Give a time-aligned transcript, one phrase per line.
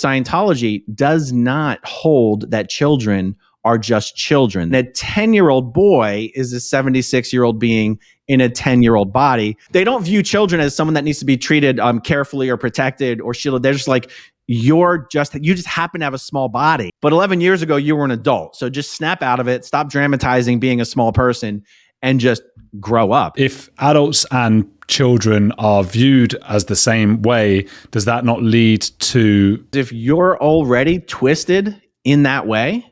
[0.00, 4.70] Scientology does not hold that children are just children.
[4.70, 8.94] That 10 year old boy is a 76 year old being in a 10 year
[8.94, 9.56] old body.
[9.72, 13.20] They don't view children as someone that needs to be treated um, carefully or protected
[13.20, 13.62] or shielded.
[13.62, 14.10] They're just like,
[14.46, 16.90] you're just, you just happen to have a small body.
[17.02, 18.56] But 11 years ago, you were an adult.
[18.56, 21.64] So just snap out of it, stop dramatizing being a small person
[22.00, 22.42] and just
[22.80, 23.38] grow up.
[23.38, 29.64] If adults and children are viewed as the same way, does that not lead to.
[29.72, 32.84] If you're already twisted in that way,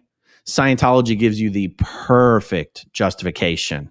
[0.46, 3.90] Scientology gives you the perfect justification.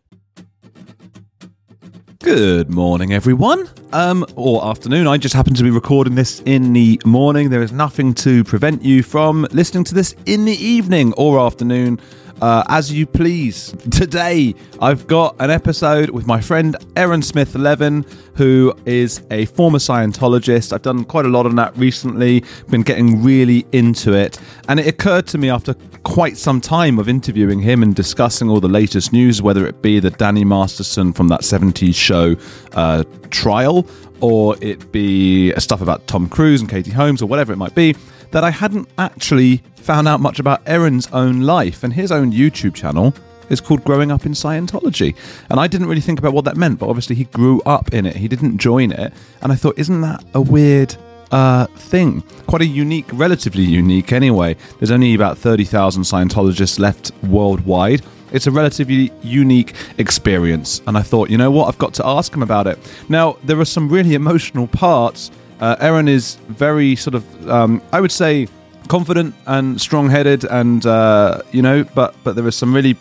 [2.20, 3.70] Good morning, everyone.
[3.92, 5.06] Um, or afternoon.
[5.06, 7.50] I just happen to be recording this in the morning.
[7.50, 12.00] There is nothing to prevent you from listening to this in the evening or afternoon
[12.42, 13.74] uh, as you please.
[13.92, 19.80] Today, I've got an episode with my friend Aaron Smith Levin, who is a former
[19.80, 20.74] Scientologist.
[20.74, 24.40] I've done quite a lot on that recently, been getting really into it.
[24.68, 28.60] And it occurred to me after quite some time of interviewing him and discussing all
[28.60, 32.36] the latest news, whether it be the Danny Masterson from that 70s show
[32.74, 33.88] uh, trial,
[34.22, 37.96] or it be stuff about Tom Cruise and Katie Holmes, or whatever it might be,
[38.36, 42.76] that I hadn't actually found out much about Aaron's own life and his own YouTube
[42.76, 43.16] channel
[43.50, 45.16] is called Growing Up in Scientology.
[45.50, 48.06] And I didn't really think about what that meant, but obviously he grew up in
[48.06, 48.18] it.
[48.18, 49.14] He didn't join it.
[49.42, 50.98] And I thought, isn't that a weird
[51.32, 52.24] uh, thing?
[52.46, 54.58] Quite a unique, relatively unique anyway.
[54.80, 58.02] There's only about 30,000 Scientologists left worldwide.
[58.34, 60.82] It's a relatively unique experience.
[60.88, 61.70] And I thought, you know what?
[61.70, 62.80] I've got to ask him about it.
[63.08, 65.32] Now, there are some really emotional parts.
[65.60, 68.48] Uh, is very sort of, um, I would say,
[68.88, 72.98] confident and strong-headed, and uh, you know, but but there are some really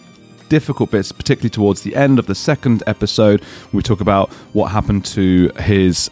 [0.49, 3.43] difficult bits, particularly towards the end of the second episode.
[3.73, 6.11] We talk about what happened to his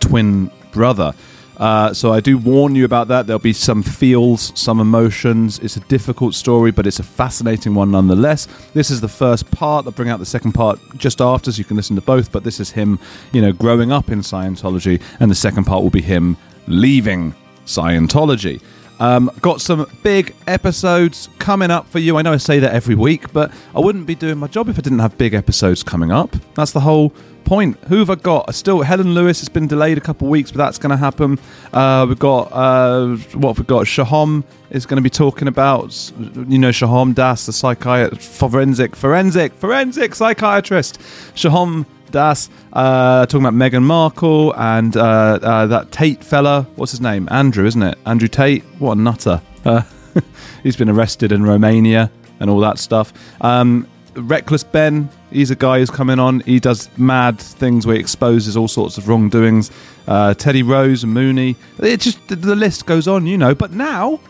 [0.00, 1.14] twin brother.
[1.56, 3.26] Uh, so I do warn you about that.
[3.26, 5.58] There'll be some feels, some emotions.
[5.60, 8.48] It's a difficult story, but it's a fascinating one nonetheless.
[8.74, 9.86] This is the first part.
[9.86, 12.32] I'll bring out the second part just after, so you can listen to both.
[12.32, 12.98] But this is him,
[13.32, 17.34] you know, growing up in Scientology, and the second part will be him leaving
[17.66, 18.60] Scientology.
[19.00, 22.16] Um, got some big episodes coming up for you.
[22.16, 24.78] I know I say that every week, but I wouldn't be doing my job if
[24.78, 26.34] I didn't have big episodes coming up.
[26.54, 27.12] That's the whole
[27.44, 27.76] point.
[27.84, 28.54] Who have I got?
[28.54, 31.38] Still, Helen Lewis has been delayed a couple of weeks, but that's going to happen.
[31.72, 33.86] Uh, we've got uh, what we've got.
[33.86, 36.12] Sohom is going to be talking about,
[36.48, 41.00] you know, Sohom Das, the psychiatrist, forensic, forensic, forensic psychiatrist.
[41.34, 46.66] Sohom Das, uh, talking about Meghan Markle and uh, uh, that Tate fella.
[46.76, 47.28] What's his name?
[47.30, 47.98] Andrew, isn't it?
[48.06, 48.64] Andrew Tate.
[48.78, 49.40] What a nutter.
[49.64, 49.82] Uh,
[50.62, 53.12] he's been arrested in Romania and all that stuff.
[53.40, 56.40] Um, Reckless Ben, he's a guy who's coming on.
[56.40, 59.70] He does mad things where he exposes all sorts of wrongdoings.
[60.06, 61.56] Uh, Teddy Rose and Mooney.
[61.78, 63.54] It just the list goes on, you know.
[63.54, 64.20] But now,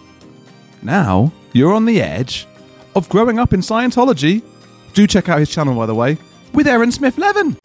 [0.83, 2.47] now you're on the edge
[2.97, 4.43] of growing up in Scientology.
[4.95, 6.19] Do check out his channel, by the way,
[6.53, 7.57] with Aaron Smith Levin.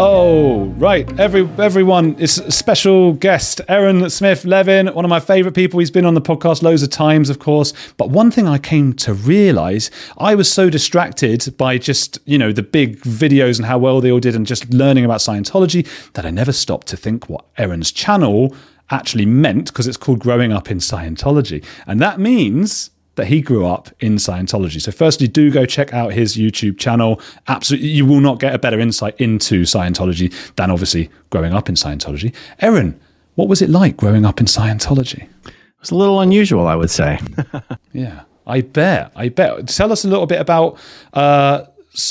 [0.00, 1.18] Oh, right.
[1.18, 5.80] Every everyone is a special guest, Aaron Smith Levin, one of my favorite people.
[5.80, 7.72] He's been on the podcast loads of times, of course.
[7.96, 12.52] But one thing I came to realize, I was so distracted by just, you know,
[12.52, 16.24] the big videos and how well they all did and just learning about Scientology that
[16.24, 18.54] I never stopped to think what Aaron's channel
[18.90, 21.64] actually meant because it's called Growing Up in Scientology.
[21.88, 24.80] And that means that he grew up in Scientology.
[24.80, 27.20] So, firstly, do go check out his YouTube channel.
[27.48, 31.74] Absolutely, you will not get a better insight into Scientology than obviously growing up in
[31.74, 32.34] Scientology.
[32.60, 32.98] Aaron,
[33.34, 35.22] what was it like growing up in Scientology?
[35.22, 37.18] It was a little unusual, I would say.
[37.92, 39.12] yeah, I bet.
[39.14, 39.68] I bet.
[39.68, 40.78] Tell us a little bit about.
[41.12, 41.64] Uh,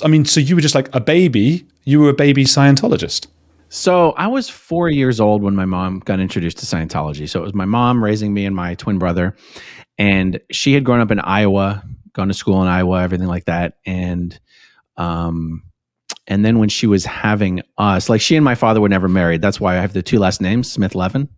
[0.03, 1.65] I mean, so you were just like a baby.
[1.85, 3.27] You were a baby Scientologist.
[3.69, 7.27] So I was four years old when my mom got introduced to Scientology.
[7.27, 9.35] So it was my mom raising me and my twin brother,
[9.97, 13.77] and she had grown up in Iowa, gone to school in Iowa, everything like that,
[13.85, 14.37] and
[14.97, 15.63] um,
[16.27, 19.41] and then when she was having us, like she and my father were never married.
[19.41, 21.29] That's why I have the two last names, Smith Levin.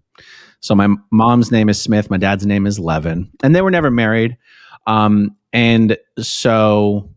[0.62, 3.90] So my mom's name is Smith, my dad's name is Levin, and they were never
[3.90, 4.38] married.
[4.88, 7.10] Um, and so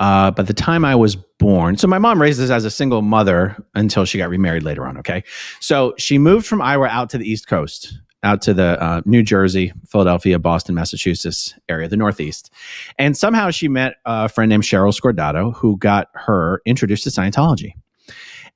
[0.00, 3.02] uh, by the time I was born, so my mom raised us as a single
[3.02, 4.96] mother until she got remarried later on.
[4.98, 5.22] Okay,
[5.60, 9.22] so she moved from Iowa out to the East Coast, out to the uh, New
[9.22, 12.50] Jersey, Philadelphia, Boston, Massachusetts area, the Northeast.
[12.98, 17.72] And somehow she met a friend named Cheryl Scordato who got her introduced to Scientology.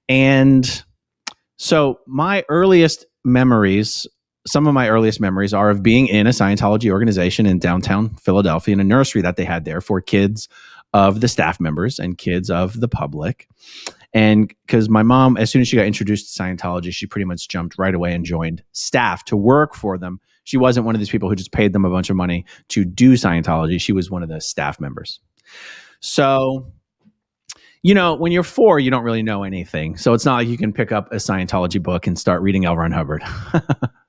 [0.09, 0.85] And
[1.57, 4.07] so my earliest memories,
[4.47, 8.75] some of my earliest memories are of being in a Scientology organization in downtown Philadelphia
[8.75, 10.49] in a nursery that they had there for kids
[10.93, 13.49] of the staff members and kids of the public.
[14.13, 17.49] And because my mom, as soon as she got introduced to Scientology, she pretty much
[17.49, 20.21] jumped right away and joined staff to work for them.
[20.45, 22.85] She wasn't one of these people who just paid them a bunch of money to
[22.85, 23.81] do Scientology.
[23.81, 25.21] She was one of the staff members.
[26.01, 26.73] So,
[27.83, 29.97] you know, when you're four, you don't really know anything.
[29.97, 32.77] So it's not like you can pick up a Scientology book and start reading L.
[32.77, 33.25] Ron Hubbard.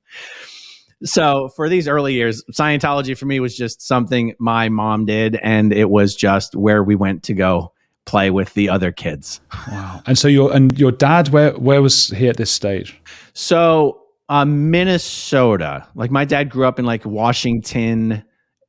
[1.03, 5.73] so for these early years, Scientology for me was just something my mom did, and
[5.73, 7.73] it was just where we went to go
[8.07, 9.39] play with the other kids.
[9.67, 10.01] Wow.
[10.07, 12.99] And so your and your dad, where where was he at this stage?
[13.33, 15.87] So uh, Minnesota.
[15.95, 18.23] Like my dad grew up in like Washington,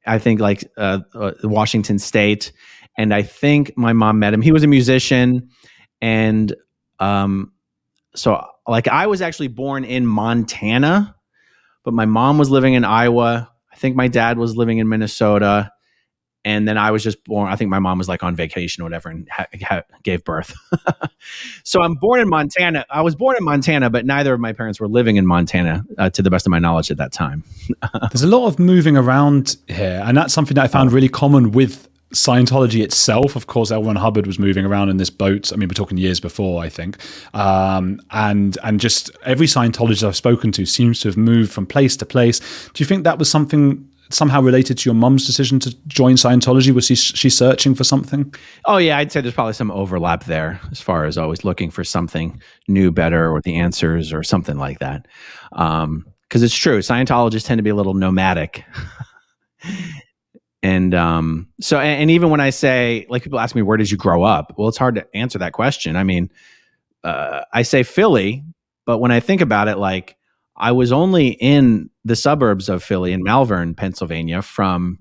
[0.06, 2.52] I think like uh, uh, Washington State,
[2.96, 4.42] and I think my mom met him.
[4.42, 5.48] He was a musician,
[6.00, 6.54] and
[6.98, 7.52] um,
[8.14, 11.14] so like I was actually born in Montana,
[11.84, 13.50] but my mom was living in Iowa.
[13.72, 15.70] I think my dad was living in Minnesota,
[16.48, 17.52] and then I was just born.
[17.52, 20.54] I think my mom was like on vacation or whatever and ha- ha- gave birth.
[21.62, 22.86] so I'm born in Montana.
[22.88, 26.08] I was born in Montana, but neither of my parents were living in Montana, uh,
[26.08, 27.44] to the best of my knowledge at that time.
[28.10, 31.52] There's a lot of moving around here, and that's something that I found really common
[31.52, 33.36] with Scientology itself.
[33.36, 33.84] Of course, L.
[33.84, 35.52] Ron Hubbard was moving around in this boat.
[35.52, 36.96] I mean, we're talking years before, I think,
[37.34, 41.94] um, and and just every Scientologist I've spoken to seems to have moved from place
[41.98, 42.40] to place.
[42.72, 43.86] Do you think that was something?
[44.10, 46.72] Somehow related to your mum's decision to join Scientology?
[46.72, 48.34] Was she, she searching for something?
[48.64, 51.84] Oh yeah, I'd say there's probably some overlap there as far as always looking for
[51.84, 55.06] something new, better, or the answers or something like that.
[55.50, 58.64] Because um, it's true, Scientologists tend to be a little nomadic.
[60.62, 63.90] and um, so, and, and, even when I say, like, people ask me, where did
[63.90, 64.54] you grow up?
[64.56, 65.96] Well, it's hard to answer that question.
[65.96, 66.30] I mean,
[67.04, 68.44] uh, I say Philly,
[68.86, 70.16] but when I think about it, like,
[70.58, 74.98] I was only in the suburbs of Philly in Malvern, Pennsylvania from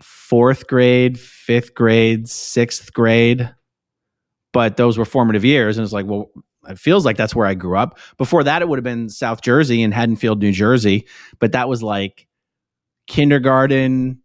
[0.00, 3.52] fourth grade, fifth grade, sixth grade.
[4.52, 5.76] But those were formative years.
[5.76, 6.30] And it's like, well,
[6.68, 7.98] it feels like that's where I grew up.
[8.16, 11.06] Before that, it would have been South Jersey and Haddonfield, New Jersey.
[11.38, 12.26] But that was like
[13.06, 14.20] kindergarten,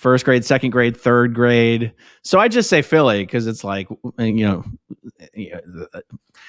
[0.00, 1.92] first grade, second grade, third grade.
[2.22, 3.86] So I just say Philly because it's like,
[4.18, 4.64] you know,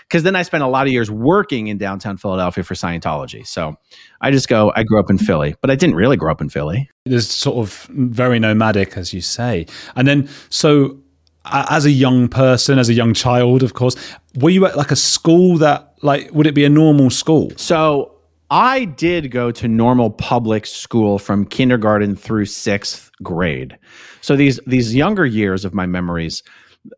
[0.08, 3.46] because then I spent a lot of years working in downtown Philadelphia for Scientology.
[3.46, 3.76] So
[4.22, 6.48] I just go, I grew up in Philly, but I didn't really grow up in
[6.48, 6.90] Philly.
[7.06, 9.66] It's sort of very nomadic, as you say.
[9.98, 10.98] And then, so
[11.44, 13.98] as a young person, as a young child, of course,
[14.36, 17.52] were you at like a school that, like, would it be a normal school?
[17.58, 18.11] So
[18.52, 23.78] I did go to normal public school from kindergarten through sixth grade.
[24.20, 26.44] So these these younger years of my memories,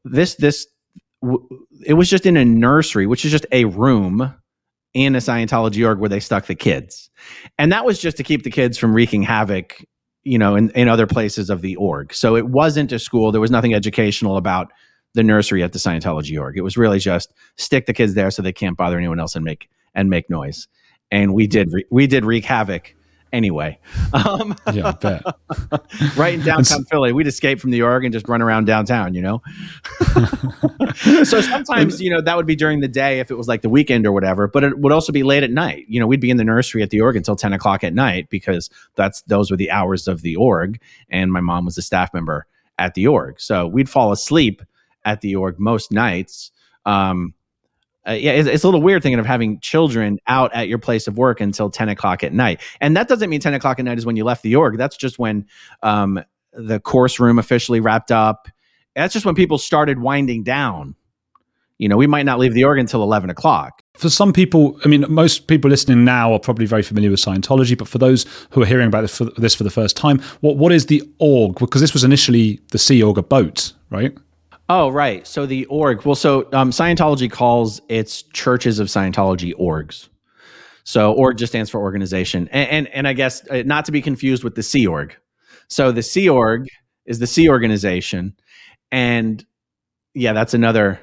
[0.04, 0.66] this this
[1.86, 4.34] it was just in a nursery, which is just a room
[4.96, 7.12] in a Scientology org where they stuck the kids,
[7.60, 9.86] and that was just to keep the kids from wreaking havoc,
[10.24, 12.16] you know, in, in other places of the org.
[12.16, 13.32] So it wasn't a school.
[13.32, 14.72] There was nothing educational about
[15.14, 16.58] the nursery at the Scientology org.
[16.58, 19.46] It was really just stick the kids there so they can't bother anyone else and
[19.46, 20.68] make and make noise
[21.14, 22.96] and we did re- we did wreak havoc
[23.32, 23.80] anyway.
[24.14, 25.24] Um, yeah, bet.
[26.18, 29.22] right in downtown Philly, we'd escape from the org and just run around downtown, you
[29.22, 29.42] know.
[31.24, 33.70] so sometimes, you know, that would be during the day if it was like the
[33.70, 34.48] weekend or whatever.
[34.48, 35.86] But it would also be late at night.
[35.88, 38.30] You know, we'd be in the nursery at the org until ten o'clock at night
[38.30, 42.12] because that's those were the hours of the org, and my mom was a staff
[42.12, 42.48] member
[42.80, 44.64] at the org, so we'd fall asleep
[45.06, 46.50] at the org most nights.
[46.86, 47.36] Um,
[48.08, 51.08] uh, yeah, it's, it's, a little weird thinking of having children out at your place
[51.08, 52.62] of work until 10 o'clock at night.
[52.82, 54.78] And that doesn't mean 10 o'clock at night is when you left the org.
[54.78, 55.46] That's just when
[55.84, 58.48] um, the course room officially wrapped up.
[58.96, 60.96] That's just when people started winding down.
[61.78, 63.82] You know, we might not leave the org until 11 o'clock.
[63.96, 67.78] For some people, I mean, most people listening now are probably very familiar with Scientology,
[67.78, 70.58] but for those who are hearing about this for, this for the first time, what,
[70.58, 71.58] what is the org?
[71.58, 74.16] Because this was initially the Sea Org, a boat, right?
[74.70, 75.28] Oh, right.
[75.28, 76.06] So the org.
[76.06, 80.08] Well, so um, Scientology calls its churches of Scientology orgs.
[80.84, 84.02] So org just stands for organization, and and, and I guess uh, not to be
[84.02, 85.16] confused with the Sea Org.
[85.70, 86.68] So the Sea Org
[87.06, 88.36] is the Sea organization,
[88.92, 89.46] and
[90.14, 91.00] yeah, that's another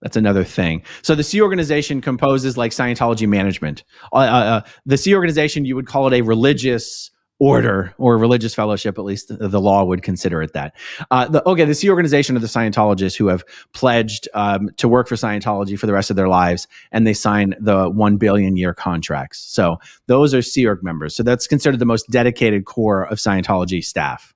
[0.00, 0.82] that's another thing.
[1.02, 3.84] So the Sea organization composes like Scientology management.
[4.12, 7.10] Uh, uh, uh the Sea organization, you would call it a religious
[7.42, 10.76] order or religious fellowship, at least the, the law would consider it that.
[11.10, 15.08] Uh, the, okay, the Sea Organization of the Scientologists who have pledged um, to work
[15.08, 18.72] for Scientology for the rest of their lives, and they sign the one billion year
[18.72, 19.40] contracts.
[19.40, 21.16] So those are Sea Org members.
[21.16, 24.32] So that's considered the most dedicated core of Scientology staff.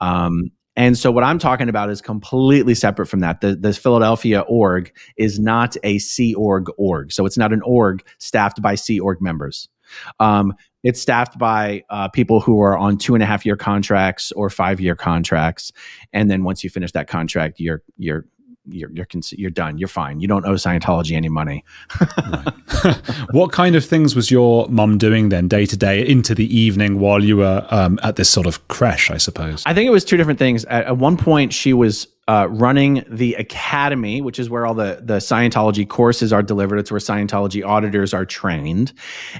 [0.00, 3.40] Um, and so what I'm talking about is completely separate from that.
[3.40, 7.10] The, the Philadelphia org is not a Sea Org org.
[7.10, 9.68] So it's not an org staffed by Sea Org members.
[10.18, 14.32] Um, it's staffed by uh, people who are on two and a half year contracts
[14.32, 15.72] or five year contracts,
[16.12, 18.26] and then once you finish that contract, you're you're
[18.66, 19.78] you're you're cons- you're done.
[19.78, 20.20] You're fine.
[20.20, 21.64] You don't owe Scientology any money.
[23.32, 26.98] what kind of things was your mum doing then, day to day, into the evening,
[26.98, 29.10] while you were um, at this sort of creche?
[29.10, 29.62] I suppose.
[29.66, 30.64] I think it was two different things.
[30.66, 35.00] At, at one point, she was uh, running the academy, which is where all the
[35.02, 36.78] the Scientology courses are delivered.
[36.78, 38.92] It's where Scientology auditors are trained.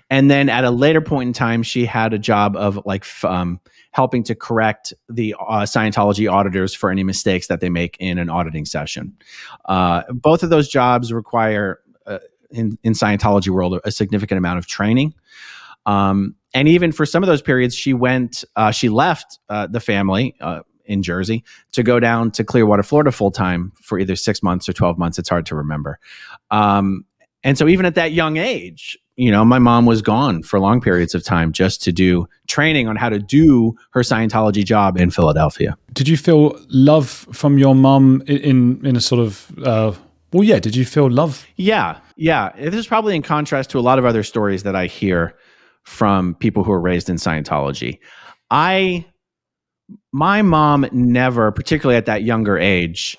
[0.08, 3.24] And then at a later point in time, she had a job of like f-
[3.24, 3.60] um,
[3.90, 8.30] helping to correct the uh, Scientology auditors for any mistakes that they make in an
[8.30, 9.16] auditing session.
[9.64, 12.18] Uh, both of those jobs require, uh,
[12.50, 15.14] in, in Scientology world, a significant amount of training.
[15.86, 19.80] Um, and even for some of those periods, she went, uh, she left uh, the
[19.80, 24.42] family uh, in Jersey to go down to Clearwater, Florida, full time for either six
[24.42, 25.18] months or twelve months.
[25.18, 25.98] It's hard to remember.
[26.50, 27.04] Um,
[27.44, 30.80] and so, even at that young age, you know, my mom was gone for long
[30.80, 35.10] periods of time just to do training on how to do her Scientology job in
[35.10, 35.76] Philadelphia.
[35.92, 39.92] Did you feel love from your mom in, in, a sort of, uh,
[40.32, 41.46] well, yeah, did you feel love?
[41.56, 42.50] Yeah, yeah.
[42.56, 45.36] This is probably in contrast to a lot of other stories that I hear
[45.82, 47.98] from people who are raised in Scientology.
[48.50, 49.04] I,
[50.12, 53.18] my mom never, particularly at that younger age,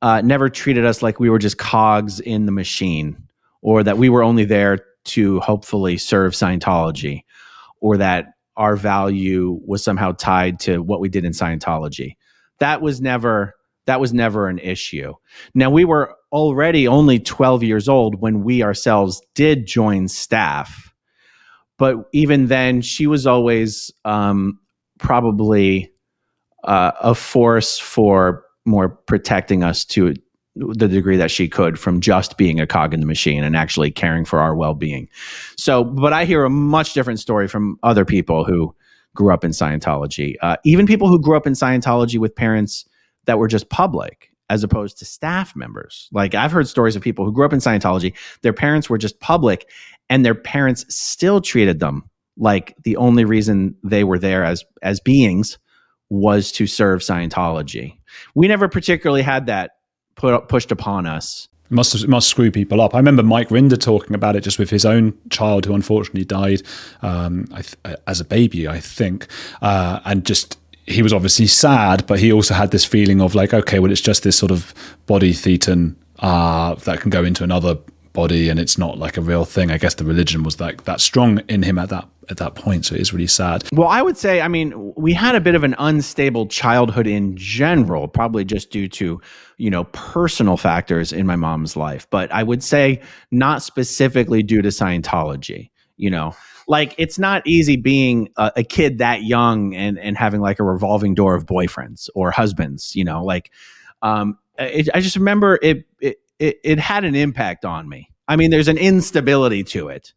[0.00, 3.28] uh, never treated us like we were just cogs in the machine
[3.60, 7.22] or that we were only there to hopefully serve Scientology
[7.80, 12.16] or that our value was somehow tied to what we did in Scientology.
[12.58, 13.54] That was never
[13.86, 15.12] that was never an issue.
[15.54, 20.94] Now we were already only 12 years old when we ourselves did join staff.
[21.76, 24.58] But even then she was always um,
[24.98, 25.92] probably
[26.62, 30.14] uh, a force for more protecting us to
[30.56, 33.90] the degree that she could from just being a cog in the machine and actually
[33.90, 35.08] caring for our well-being.
[35.56, 38.74] So, but I hear a much different story from other people who
[39.14, 40.34] grew up in Scientology.
[40.42, 42.84] Uh, even people who grew up in Scientology with parents
[43.26, 46.08] that were just public as opposed to staff members.
[46.12, 49.18] Like I've heard stories of people who grew up in Scientology, their parents were just
[49.20, 49.68] public
[50.10, 55.00] and their parents still treated them like the only reason they were there as as
[55.00, 55.58] beings
[56.10, 57.98] was to serve Scientology.
[58.34, 59.73] We never particularly had that
[60.16, 61.48] put pushed upon us.
[61.70, 62.94] It must it must screw people up.
[62.94, 66.62] I remember Mike Rinder talking about it just with his own child who unfortunately died
[67.02, 69.28] um, th- as a baby, I think,
[69.62, 73.54] uh, and just he was obviously sad, but he also had this feeling of like,
[73.54, 74.74] okay, well, it's just this sort of
[75.06, 77.78] body thetan uh, that can go into another
[78.12, 79.70] body, and it's not like a real thing.
[79.70, 82.86] I guess the religion was like that strong in him at that at that point,
[82.86, 83.64] so it is really sad.
[83.72, 87.36] Well, I would say, I mean, we had a bit of an unstable childhood in
[87.36, 89.20] general, probably just due to
[89.58, 94.62] you know personal factors in my mom's life, but I would say not specifically due
[94.62, 95.70] to Scientology.
[95.96, 96.34] You know,
[96.66, 100.64] like it's not easy being a, a, kid that young and and having like a
[100.64, 103.24] revolving door of boyfriends or husbands you know?
[103.24, 103.50] Like
[104.02, 108.10] um it, i just remember it, it it it had an impact on me.
[108.28, 110.12] I mean there's an instability to it.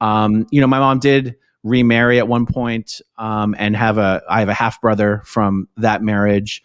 [0.00, 4.40] Um you know my mom did remarry at one point um and have a i
[4.40, 6.62] have a half brother from that marriage.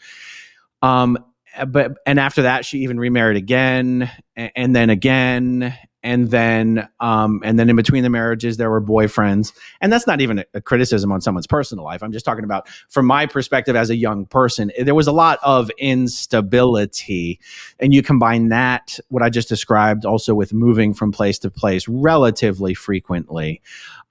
[0.82, 1.18] Um
[1.66, 7.42] but and after that she even remarried again and, and then again and then um,
[7.44, 9.52] and then in between the marriages there were boyfriends.
[9.82, 12.02] And that's not even a, a, criticism on someone's personal life.
[12.02, 15.40] I'm just talking about from my perspective as a young person there was a lot
[15.44, 17.40] of instability.
[17.80, 21.88] And you combine that what i just described also with moving from place to place
[21.88, 23.62] relatively frequently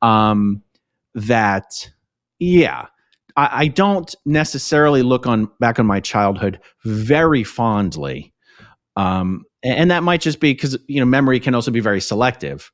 [0.03, 0.63] um,
[1.15, 1.91] that
[2.39, 2.87] yeah
[3.37, 8.33] I, I don't necessarily look on back on my childhood very fondly
[8.97, 12.73] um, and that might just be because you know memory can also be very selective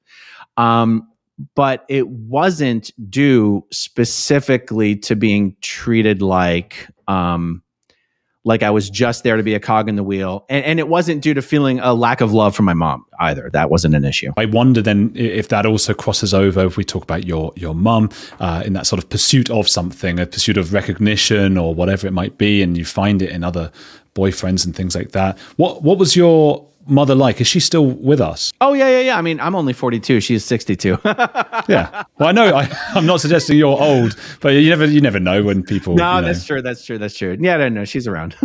[0.57, 1.09] um,
[1.54, 7.62] but it wasn't due specifically to being treated like um,
[8.44, 10.88] like I was just there to be a cog in the wheel, and, and, it
[10.88, 13.49] wasn't due to feeling a lack of love from my mom either.
[13.50, 14.32] That wasn't an issue.
[14.37, 18.11] I wonder then if that also crosses over if we talk about your your mum
[18.40, 22.12] uh, in that sort of pursuit of something, a pursuit of recognition or whatever it
[22.12, 23.70] might be, and you find it in other
[24.14, 25.38] boyfriends and things like that.
[25.56, 27.40] What what was your mother like?
[27.40, 28.52] Is she still with us?
[28.60, 29.18] Oh yeah, yeah, yeah.
[29.18, 30.20] I mean, I'm only 42.
[30.20, 30.98] She's 62.
[31.04, 32.04] yeah.
[32.18, 32.54] Well, I know.
[32.54, 35.94] I, am not suggesting you're old, but you never you never know when people.
[35.94, 36.26] No, you know.
[36.28, 36.62] that's true.
[36.62, 36.98] That's true.
[36.98, 37.36] That's true.
[37.40, 38.36] Yeah, no, no, she's around.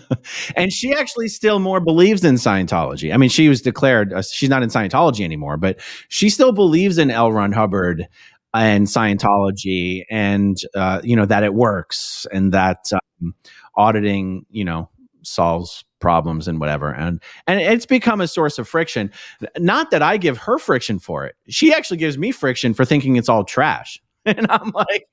[0.56, 3.12] and she actually still more believes in Scientology.
[3.12, 6.98] I mean, she was declared uh, she's not in Scientology anymore, but she still believes
[6.98, 7.32] in L.
[7.32, 8.06] Ron Hubbard
[8.54, 13.34] and Scientology, and uh, you know that it works, and that um,
[13.76, 14.88] auditing, you know,
[15.26, 19.10] solves problems and whatever and and it's become a source of friction
[19.58, 23.16] not that i give her friction for it she actually gives me friction for thinking
[23.16, 25.06] it's all trash and i'm like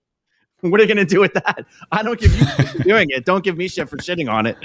[0.70, 1.66] what are you going to do with that?
[1.92, 3.26] I don't give you for doing it.
[3.26, 4.58] Don't give me shit for shitting on it.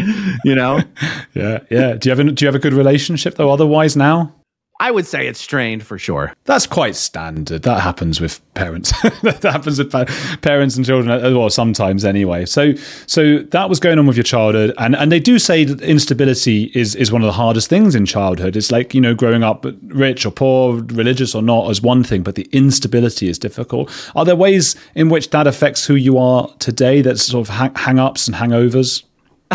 [0.44, 0.80] You know?
[1.34, 1.94] Yeah, yeah.
[1.94, 3.50] Do you have a, do you have a good relationship though?
[3.50, 4.34] Otherwise, now
[4.80, 6.32] I would say it's strained for sure.
[6.44, 7.62] that's quite standard.
[7.62, 8.92] That happens with parents.
[9.22, 10.04] that happens with pa-
[10.40, 11.10] parents and children.
[11.10, 12.44] uh, Well, sometimes anyway.
[12.46, 12.74] So,
[13.06, 16.70] so that was going on with your childhood, and and they do say that instability
[16.74, 18.56] is is one of the hardest things in childhood.
[18.56, 22.22] It's like you know, growing up rich or poor, religious or not, is one thing,
[22.22, 23.90] but the instability is difficult.
[24.14, 27.02] Are there ways in which that affects who you are today?
[27.02, 29.02] That's sort of hang, hang ups and hangovers.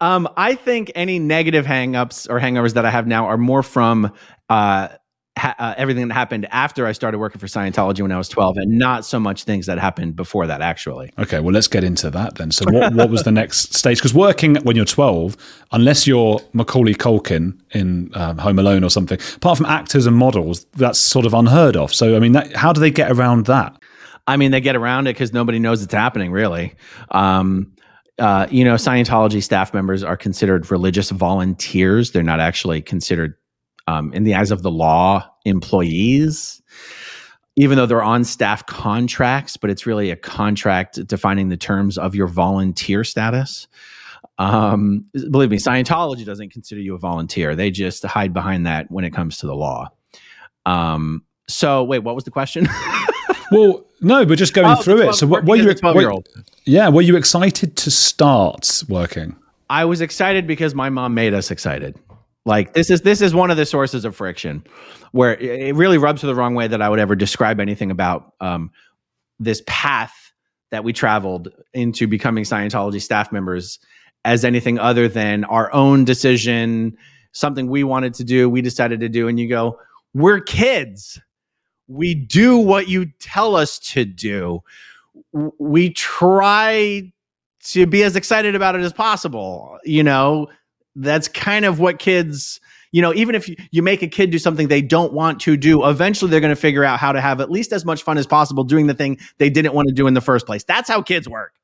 [0.00, 4.12] Um, I think any negative hangups or hangovers that I have now are more from
[4.48, 4.88] uh,
[5.40, 8.58] ha- uh, everything that happened after I started working for Scientology when I was 12,
[8.58, 11.12] and not so much things that happened before that, actually.
[11.18, 12.50] Okay, well, let's get into that then.
[12.50, 13.98] So, what, what was the next stage?
[13.98, 15.36] Because working when you're 12,
[15.72, 20.66] unless you're Macaulay Culkin in um, Home Alone or something, apart from actors and models,
[20.76, 21.92] that's sort of unheard of.
[21.94, 23.76] So, I mean, that, how do they get around that?
[24.26, 26.74] I mean, they get around it because nobody knows it's happening, really.
[27.10, 27.72] Um,
[28.20, 32.12] uh, you know, Scientology staff members are considered religious volunteers.
[32.12, 33.34] They're not actually considered,
[33.86, 36.62] um, in the eyes of the law, employees,
[37.56, 42.14] even though they're on staff contracts, but it's really a contract defining the terms of
[42.14, 43.66] your volunteer status.
[44.38, 47.56] Um, believe me, Scientology doesn't consider you a volunteer.
[47.56, 49.88] They just hide behind that when it comes to the law.
[50.66, 52.68] Um, so, wait, what was the question?
[53.52, 55.14] Well, no, but just going Oh, through 12 it.
[55.14, 56.28] So, what, were you a 12-year-old.
[56.64, 59.36] Yeah, were you excited to start working?
[59.68, 61.98] I was excited because my mom made us excited.
[62.46, 64.64] Like this is this is one of the sources of friction,
[65.12, 68.70] where it really rubs the wrong way that I would ever describe anything about um,
[69.38, 70.32] this path
[70.70, 73.78] that we traveled into becoming Scientology staff members
[74.24, 76.96] as anything other than our own decision,
[77.32, 79.78] something we wanted to do, we decided to do, and you go,
[80.14, 81.20] we're kids.
[81.88, 84.62] We do what you tell us to do.
[85.32, 87.12] We try
[87.62, 89.78] to be as excited about it as possible.
[89.84, 90.48] You know,
[90.96, 92.60] that's kind of what kids,
[92.92, 95.56] you know, even if you, you make a kid do something they don't want to
[95.56, 98.18] do, eventually they're going to figure out how to have at least as much fun
[98.18, 100.64] as possible doing the thing they didn't want to do in the first place.
[100.64, 101.54] That's how kids work.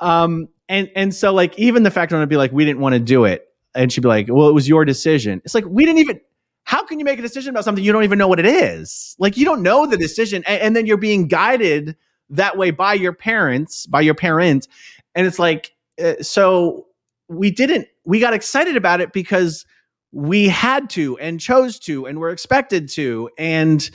[0.00, 2.94] Um, and and so like even the fact when I'd be like, we didn't want
[2.94, 5.40] to do it, and she'd be like, well, it was your decision.
[5.44, 6.20] It's like we didn't even.
[6.64, 9.16] How can you make a decision about something you don't even know what it is?
[9.18, 11.96] Like you don't know the decision, and, and then you're being guided
[12.32, 14.68] that way by your parents, by your parents.
[15.14, 16.86] and it's like uh, so
[17.28, 17.88] we didn't.
[18.04, 19.64] We got excited about it because
[20.14, 23.90] we had to and chose to and were expected to and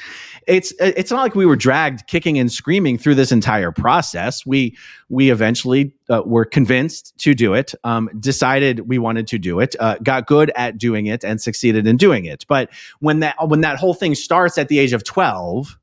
[0.47, 4.76] it's it's not like we were dragged kicking and screaming through this entire process we
[5.10, 9.76] we eventually uh, were convinced to do it um, decided we wanted to do it
[9.80, 12.67] uh, got good at doing it and succeeded in doing it but
[13.00, 15.78] when that when that whole thing starts at the age of 12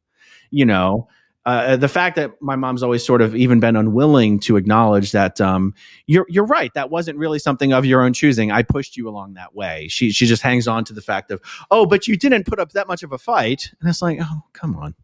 [0.50, 1.06] you know
[1.46, 5.40] uh, the fact that my mom's always sort of even been unwilling to acknowledge that
[5.40, 5.74] um,
[6.06, 6.72] you're you're right.
[6.74, 8.50] That wasn't really something of your own choosing.
[8.50, 9.88] I pushed you along that way.
[9.88, 12.72] She she just hangs on to the fact of oh but you didn't put up
[12.72, 13.72] that much of a fight.
[13.80, 14.94] And it's like oh come on.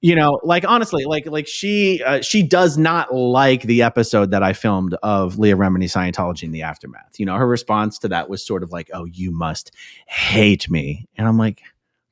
[0.00, 4.42] You know like honestly like like she uh, she does not like the episode that
[4.42, 7.18] I filmed of Leah Remini Scientology in the aftermath.
[7.18, 9.70] You know her response to that was sort of like oh you must
[10.08, 11.06] hate me.
[11.16, 11.62] And I'm like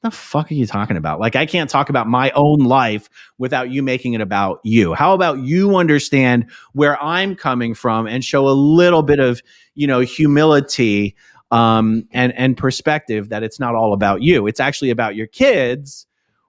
[0.02, 1.20] the fuck are you talking about?
[1.20, 4.94] Like, I can't talk about my own life without you making it about you.
[4.94, 9.40] How about you understand where I'm coming from and show a little bit of,
[9.74, 11.16] you know, humility
[11.52, 14.46] um, and and perspective that it's not all about you.
[14.46, 16.06] It's actually about your kids,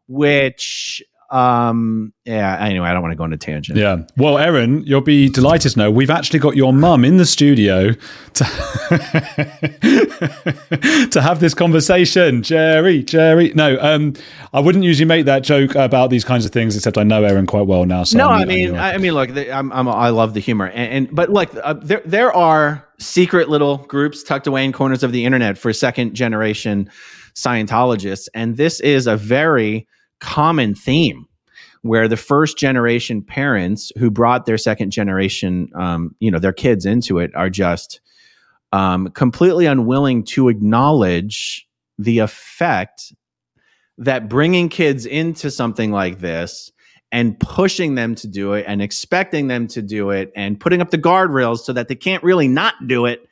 [0.07, 3.97] which um yeah anyway i don't want to go on a tangent Yeah.
[4.17, 7.91] Well, Aaron, you'll be delighted to know we've actually got your mum in the studio
[8.33, 8.43] to
[11.11, 12.43] to have this conversation.
[12.43, 13.51] Jerry, Jerry.
[13.55, 14.13] No, um,
[14.53, 17.47] I wouldn't usually make that joke about these kinds of things, except I know Aaron
[17.47, 18.03] quite well now.
[18.03, 21.07] So no, I mean, I, I mean, look, I'm, I'm, I love the humor, and,
[21.07, 25.11] and but look, uh, there there are secret little groups tucked away in corners of
[25.11, 26.89] the internet for second generation
[27.35, 29.87] Scientologists, and this is a very
[30.23, 31.27] common theme
[31.81, 36.85] where the first generation parents who brought their second generation, um, you know, their kids
[36.85, 37.99] into it are just
[38.71, 41.67] um, completely unwilling to acknowledge
[41.99, 43.13] the effect
[43.97, 46.71] that bringing kids into something like this
[47.11, 50.89] and pushing them to do it and expecting them to do it and putting up
[50.89, 53.27] the guardrails so that they can't really not do it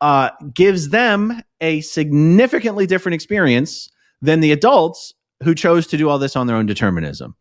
[0.00, 3.90] uh, gives them a significantly different experience
[4.22, 5.12] than the adults
[5.44, 7.34] who chose to do all this on their own determinism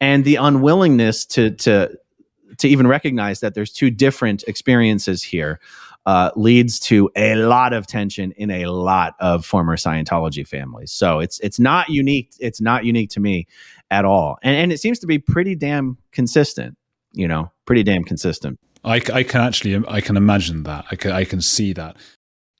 [0.00, 1.90] and the unwillingness to to
[2.58, 5.60] to even recognize that there's two different experiences here
[6.06, 10.92] uh, leads to a lot of tension in a lot of former Scientology families.
[10.92, 12.32] So it's it's not unique.
[12.40, 13.46] It's not unique to me
[13.90, 16.76] at all, and and it seems to be pretty damn consistent.
[17.12, 18.58] You know, pretty damn consistent.
[18.84, 20.84] I, I can actually I can imagine that.
[20.90, 21.96] I can I can see that.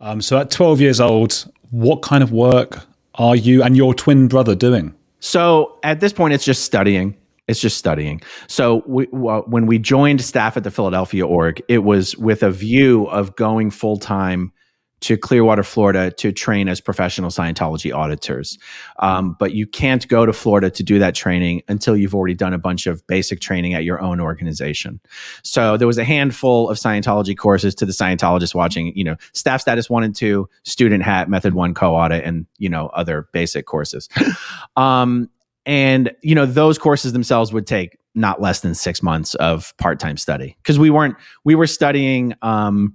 [0.00, 2.86] Um, so at 12 years old, what kind of work
[3.16, 4.94] are you and your twin brother doing?
[5.20, 7.16] So at this point, it's just studying.
[7.48, 8.22] It's just studying.
[8.46, 13.06] So we, when we joined staff at the Philadelphia org, it was with a view
[13.06, 14.52] of going full time
[15.00, 18.58] to Clearwater, Florida to train as professional Scientology auditors.
[18.98, 22.52] Um, but you can't go to Florida to do that training until you've already done
[22.52, 25.00] a bunch of basic training at your own organization.
[25.42, 29.60] So there was a handful of Scientology courses to the Scientologists watching, you know, staff
[29.60, 33.66] status one and two, student hat, method one co audit, and, you know, other basic
[33.66, 34.08] courses.
[34.76, 35.30] um,
[35.66, 40.00] and, you know, those courses themselves would take not less than six months of part
[40.00, 42.94] time study because we weren't, we were studying, um,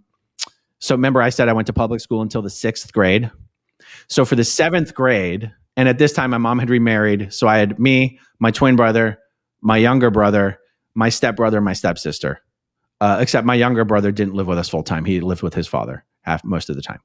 [0.86, 3.32] so remember, I said I went to public school until the sixth grade.
[4.08, 7.34] So for the seventh grade, and at this time, my mom had remarried.
[7.34, 9.18] So I had me, my twin brother,
[9.62, 10.60] my younger brother,
[10.94, 12.40] my stepbrother, my stepsister.
[13.02, 15.06] Uh, except my younger brother didn't live with us full time.
[15.06, 17.00] He lived with his father half most of the time.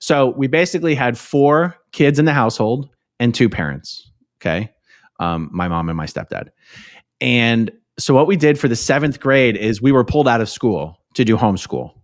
[0.00, 4.12] So we basically had four kids in the household and two parents.
[4.38, 4.70] Okay,
[5.18, 6.48] um, my mom and my stepdad.
[7.22, 10.50] And so what we did for the seventh grade is we were pulled out of
[10.50, 11.94] school to do homeschool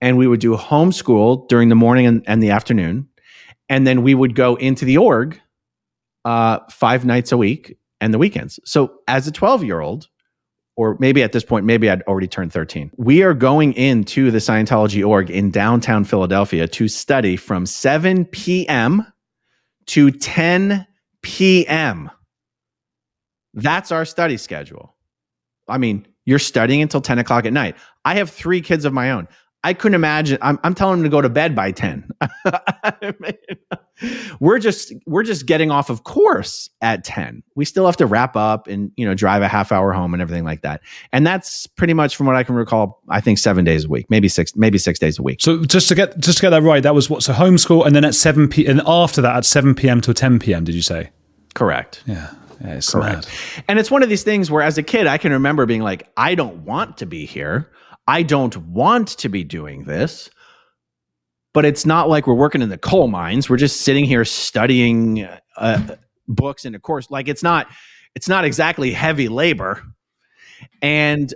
[0.00, 3.08] and we would do homeschool during the morning and, and, the afternoon.
[3.68, 5.40] And then we would go into the org
[6.24, 8.58] uh, five nights a week and the weekends.
[8.64, 10.08] So as a 12 year old,
[10.76, 12.90] or maybe at this point, maybe I'd already turned 13.
[12.96, 19.06] We are going into the Scientology org in downtown Philadelphia to study from 7 p.m.
[19.86, 20.86] to 10
[21.22, 22.10] p.m.
[23.52, 24.94] That's our study schedule.
[25.68, 27.76] I mean, you're studying until 10 o'clock at night.
[28.04, 29.28] I have three kids of my own.
[29.62, 30.38] I couldn't imagine.
[30.40, 32.08] I'm, I'm telling them to go to bed by 10.
[34.40, 37.42] we're just we're just getting off of course at 10.
[37.54, 40.22] We still have to wrap up and you know drive a half hour home and
[40.22, 40.80] everything like that.
[41.12, 44.06] And that's pretty much from what I can recall, I think 7 days a week,
[44.08, 45.42] maybe 6 maybe 6 days a week.
[45.42, 47.94] So just to get just to get that right, that was what so homeschool and
[47.94, 50.00] then at 7 p and after that at 7 p.m.
[50.00, 50.64] to 10 p.m.
[50.64, 51.10] did you say?
[51.54, 52.02] Correct.
[52.06, 52.32] Yeah.
[52.62, 53.26] Yeah, it's Correct.
[53.26, 53.64] Mad.
[53.68, 56.08] And it's one of these things where as a kid I can remember being like
[56.16, 57.70] I don't want to be here.
[58.10, 60.30] I don't want to be doing this,
[61.54, 63.48] but it's not like we're working in the coal mines.
[63.48, 65.94] We're just sitting here studying uh,
[66.26, 67.08] books in a course.
[67.08, 67.68] Like it's not,
[68.16, 69.84] it's not exactly heavy labor.
[70.82, 71.32] And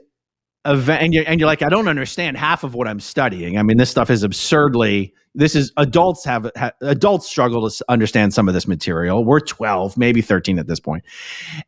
[0.65, 3.57] and you're, and you're like, I don't understand half of what I'm studying.
[3.57, 5.15] I mean, this stuff is absurdly.
[5.33, 9.25] This is adults have, have adults struggle to understand some of this material.
[9.25, 11.05] We're 12, maybe 13 at this point,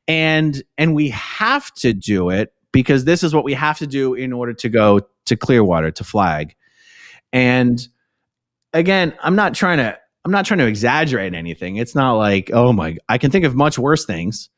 [0.08, 4.12] and and we have to do it because this is what we have to do
[4.12, 6.54] in order to go to Clearwater to flag.
[7.32, 7.80] And
[8.74, 11.76] again, I'm not trying to I'm not trying to exaggerate anything.
[11.76, 14.50] It's not like, oh my, I can think of much worse things.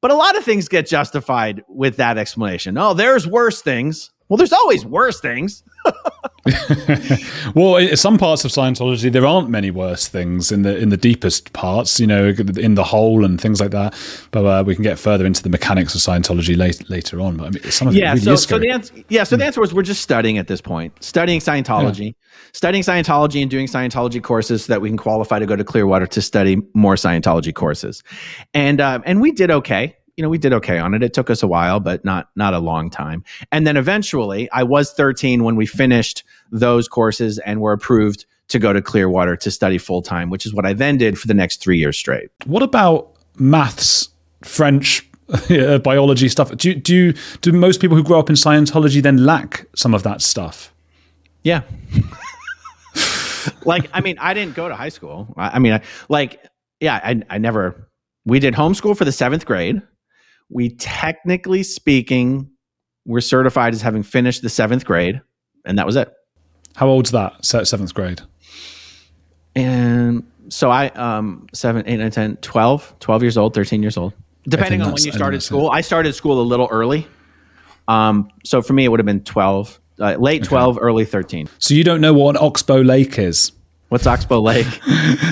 [0.00, 2.78] But a lot of things get justified with that explanation.
[2.78, 4.10] Oh, there's worse things.
[4.30, 5.64] Well, there's always worse things.
[7.56, 10.96] well, in some parts of Scientology, there aren't many worse things in the in the
[10.96, 13.92] deepest parts, you know, in the hole and things like that.
[14.30, 17.38] But uh, we can get further into the mechanics of Scientology later later on.
[17.38, 19.44] But I mean, some of yeah, it really so, so the answer, yeah, so the
[19.44, 22.12] answer was we're just studying at this point, studying Scientology, yeah.
[22.52, 26.06] studying Scientology, and doing Scientology courses so that we can qualify to go to Clearwater
[26.06, 28.04] to study more Scientology courses,
[28.54, 31.30] and uh, and we did okay you know we did okay on it it took
[31.30, 35.44] us a while but not not a long time and then eventually i was 13
[35.44, 40.02] when we finished those courses and were approved to go to clearwater to study full
[40.02, 43.16] time which is what i then did for the next three years straight what about
[43.38, 44.08] maths
[44.42, 45.06] French
[45.50, 46.56] uh, biology stuff.
[46.56, 49.94] Do you, do you, do most people who grow up in Scientology then lack some
[49.94, 50.72] of that stuff?
[51.42, 51.62] Yeah.
[53.64, 55.32] like, I mean, I didn't go to high school.
[55.36, 56.44] I, I mean, I, like,
[56.80, 57.88] yeah, I, I never.
[58.26, 59.80] We did homeschool for the seventh grade.
[60.50, 62.50] We technically speaking,
[63.06, 65.20] were certified as having finished the seventh grade,
[65.64, 66.12] and that was it.
[66.74, 67.44] How old's that?
[67.44, 68.20] Seventh grade.
[69.56, 74.12] And so I, um, seven, eight, nine, 10, 12, 12 years old, 13 years old,
[74.44, 75.70] depending on when you started that's school.
[75.70, 77.06] I started school a little early.
[77.88, 81.48] Um, so for me, it would have been 12, uh, late 12, early 13.
[81.58, 83.52] So you don't know what an oxbow lake is?
[83.90, 84.68] What's Oxbow Lake?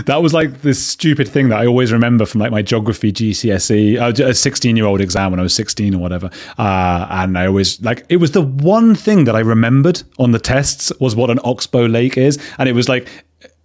[0.06, 4.18] That was like this stupid thing that I always remember from like my geography GCSE,
[4.20, 6.30] a 16 year old exam when I was 16 or whatever.
[6.56, 10.38] Uh, and I always like it was the one thing that I remembered on the
[10.38, 12.38] tests was what an oxbow lake is.
[12.58, 13.08] And it was like,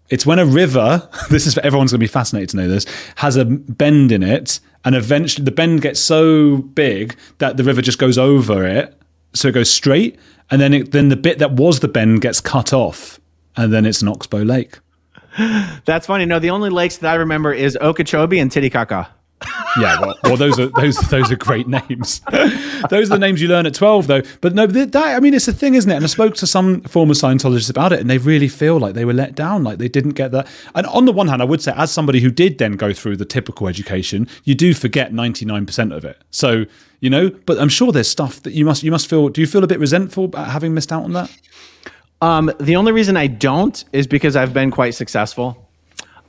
[0.09, 2.85] it's when a river, this is for everyone's going to be fascinated to know this,
[3.15, 4.59] has a bend in it.
[4.85, 8.93] And eventually the bend gets so big that the river just goes over it.
[9.33, 10.19] So it goes straight.
[10.51, 13.19] And then, it, then the bit that was the bend gets cut off.
[13.55, 14.79] And then it's an oxbow lake.
[15.85, 16.25] That's funny.
[16.25, 19.09] No, the only lakes that I remember is Okeechobee and Titicaca.
[19.75, 22.21] Yeah, well, well, those are those those are great names.
[22.91, 24.21] those are the names you learn at twelve, though.
[24.39, 25.95] But no, that I mean, it's a thing, isn't it?
[25.95, 29.03] And I spoke to some former Scientologists about it, and they really feel like they
[29.03, 30.47] were let down, like they didn't get that.
[30.75, 33.17] And on the one hand, I would say, as somebody who did then go through
[33.17, 36.21] the typical education, you do forget ninety nine percent of it.
[36.29, 36.65] So
[36.99, 39.29] you know, but I'm sure there's stuff that you must you must feel.
[39.29, 41.35] Do you feel a bit resentful about having missed out on that?
[42.23, 45.69] Um, the only reason I don't is because I've been quite successful.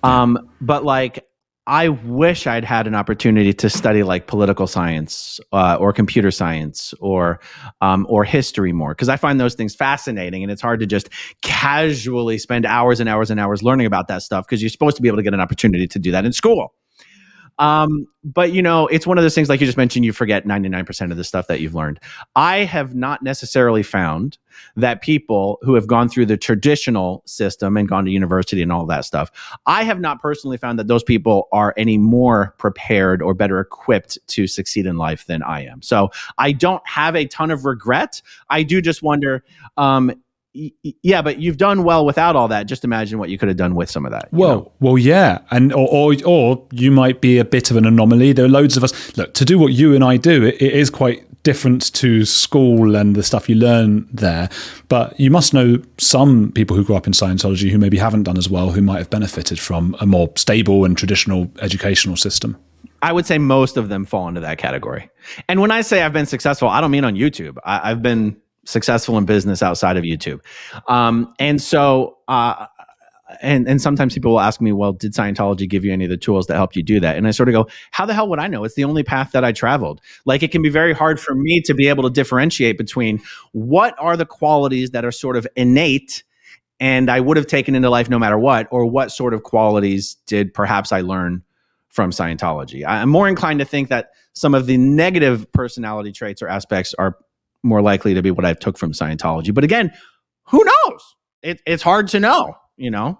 [0.02, 1.24] Um, but like,
[1.68, 6.94] I wish I'd had an opportunity to study like political science uh, or computer science
[6.98, 7.38] or
[7.80, 11.10] um, or history more because I find those things fascinating and it's hard to just
[11.42, 15.02] casually spend hours and hours and hours learning about that stuff because you're supposed to
[15.02, 16.74] be able to get an opportunity to do that in school.
[17.58, 20.46] Um, but you know, it's one of those things like you just mentioned, you forget
[20.46, 22.00] 99% of the stuff that you've learned.
[22.34, 24.38] I have not necessarily found
[24.76, 28.86] that people who have gone through the traditional system and gone to university and all
[28.86, 29.30] that stuff,
[29.66, 34.18] I have not personally found that those people are any more prepared or better equipped
[34.28, 35.82] to succeed in life than I am.
[35.82, 38.22] So I don't have a ton of regret.
[38.48, 39.44] I do just wonder,
[39.76, 40.12] um,
[40.54, 42.66] yeah, but you've done well without all that.
[42.66, 44.28] Just imagine what you could have done with some of that.
[44.32, 44.72] you Well, know?
[44.80, 48.32] well, yeah, and or, or or you might be a bit of an anomaly.
[48.32, 49.16] There are loads of us.
[49.16, 52.96] Look, to do what you and I do, it, it is quite different to school
[52.96, 54.48] and the stuff you learn there.
[54.88, 58.38] But you must know some people who grew up in Scientology who maybe haven't done
[58.38, 62.56] as well, who might have benefited from a more stable and traditional educational system.
[63.02, 65.10] I would say most of them fall into that category.
[65.46, 67.58] And when I say I've been successful, I don't mean on YouTube.
[67.62, 70.40] I, I've been successful in business outside of YouTube.
[70.88, 72.66] Um, and so, uh,
[73.40, 76.16] and and sometimes people will ask me, well, did Scientology give you any of the
[76.16, 77.16] tools that helped you do that?
[77.16, 78.64] And I sort of go, how the hell would I know?
[78.64, 80.00] It's the only path that I traveled.
[80.24, 83.22] Like it can be very hard for me to be able to differentiate between
[83.52, 86.22] what are the qualities that are sort of innate
[86.80, 90.16] and I would have taken into life no matter what, or what sort of qualities
[90.26, 91.42] did perhaps I learn
[91.88, 92.84] from Scientology.
[92.86, 97.16] I'm more inclined to think that some of the negative personality traits or aspects are
[97.64, 99.52] more likely to be what I took from Scientology.
[99.52, 99.92] But again,
[100.44, 101.16] who knows?
[101.42, 103.18] It, it's hard to know, you know?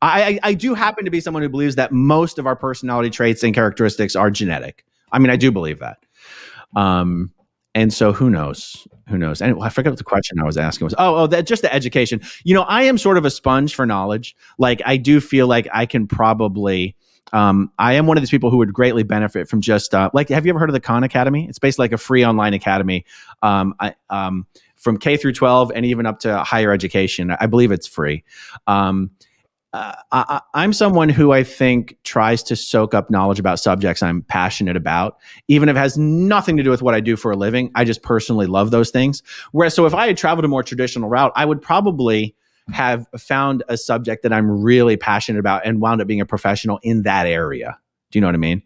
[0.00, 3.42] I, I, do happen to be someone who believes that most of our personality traits
[3.42, 4.84] and characteristics are genetic.
[5.10, 5.98] I mean, I do believe that.
[6.76, 7.32] Um,
[7.74, 8.86] and so who knows?
[9.08, 9.42] Who knows?
[9.42, 10.94] And I forgot what the question I was asking was.
[10.98, 12.20] Oh, oh, that just the education.
[12.44, 14.36] You know, I am sort of a sponge for knowledge.
[14.58, 16.96] Like I do feel like I can probably.
[17.32, 20.28] Um, I am one of these people who would greatly benefit from just uh, like.
[20.30, 21.46] Have you ever heard of the Khan Academy?
[21.48, 23.04] It's basically like a free online academy.
[23.42, 27.32] Um, I, um, from K through 12 and even up to higher education.
[27.38, 28.24] I believe it's free.
[28.66, 29.10] Um,
[29.74, 34.22] uh, I, I'm someone who I think tries to soak up knowledge about subjects I'm
[34.22, 37.36] passionate about, even if it has nothing to do with what I do for a
[37.36, 37.70] living.
[37.74, 39.22] I just personally love those things.
[39.52, 42.34] Whereas, so if I had traveled a more traditional route, I would probably
[42.72, 46.78] have found a subject that I'm really passionate about and wound up being a professional
[46.82, 47.78] in that area.
[48.10, 48.62] Do you know what I mean?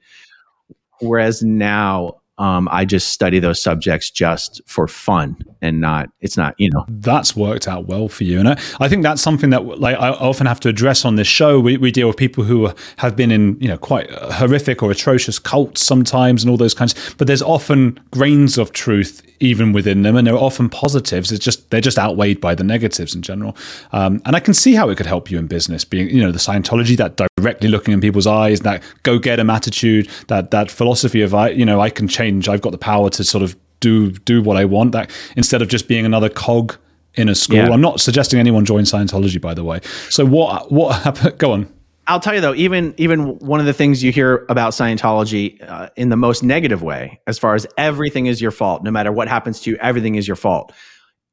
[1.01, 6.55] Whereas now, um, I just study those subjects just for fun and not, it's not,
[6.59, 8.41] you know, that's worked out well for you.
[8.41, 11.27] And I, I think that's something that like I often have to address on this
[11.27, 11.61] show.
[11.61, 15.39] We, we deal with people who have been in, you know, quite horrific or atrocious
[15.39, 20.17] cults sometimes and all those kinds, but there's often grains of truth even within them
[20.17, 21.33] and there are often positives.
[21.33, 23.57] It's just, they're just outweighed by the negatives in general.
[23.93, 26.33] Um, and I can see how it could help you in business being, you know,
[26.33, 30.71] the Scientology, that directly looking in people's eyes, that go get 'em attitude, that, that
[30.71, 32.49] philosophy of, I, you know, I can change.
[32.49, 34.93] I've got the power to sort of do do what I want.
[34.93, 36.77] That instead of just being another cog
[37.15, 37.59] in a school.
[37.59, 37.71] Yeah.
[37.71, 39.81] I'm not suggesting anyone join Scientology, by the way.
[40.09, 41.37] So what what happened?
[41.39, 41.73] Go on.
[42.09, 45.91] I'll tell you though, even even one of the things you hear about Scientology uh,
[45.97, 49.29] in the most negative way, as far as everything is your fault, no matter what
[49.29, 50.73] happens to you, everything is your fault.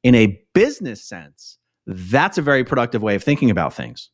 [0.02, 4.10] In a business sense, that's a very productive way of thinking about things.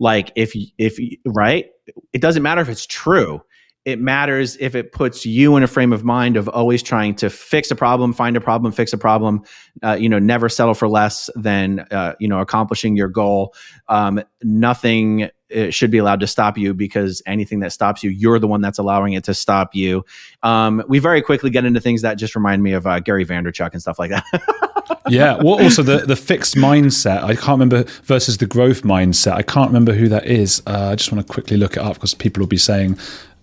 [0.00, 1.66] Like if if right,
[2.12, 3.42] it doesn't matter if it's true.
[3.86, 7.30] It matters if it puts you in a frame of mind of always trying to
[7.30, 9.42] fix a problem, find a problem, fix a problem.
[9.82, 13.54] Uh, you know, never settle for less than uh, you know accomplishing your goal.
[13.88, 18.38] Um, nothing it should be allowed to stop you because anything that stops you, you're
[18.38, 20.04] the one that's allowing it to stop you.
[20.42, 23.72] Um, we very quickly get into things that just remind me of uh, Gary Vaynerchuk
[23.72, 24.24] and stuff like that.
[25.08, 25.36] yeah.
[25.36, 27.22] Well, also the the fixed mindset.
[27.22, 29.32] I can't remember versus the growth mindset.
[29.32, 30.62] I can't remember who that is.
[30.66, 32.98] Uh, I just want to quickly look it up because people will be saying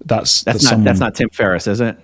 [0.06, 1.98] that's that's, not someone, that's not Tim Ferriss, is it?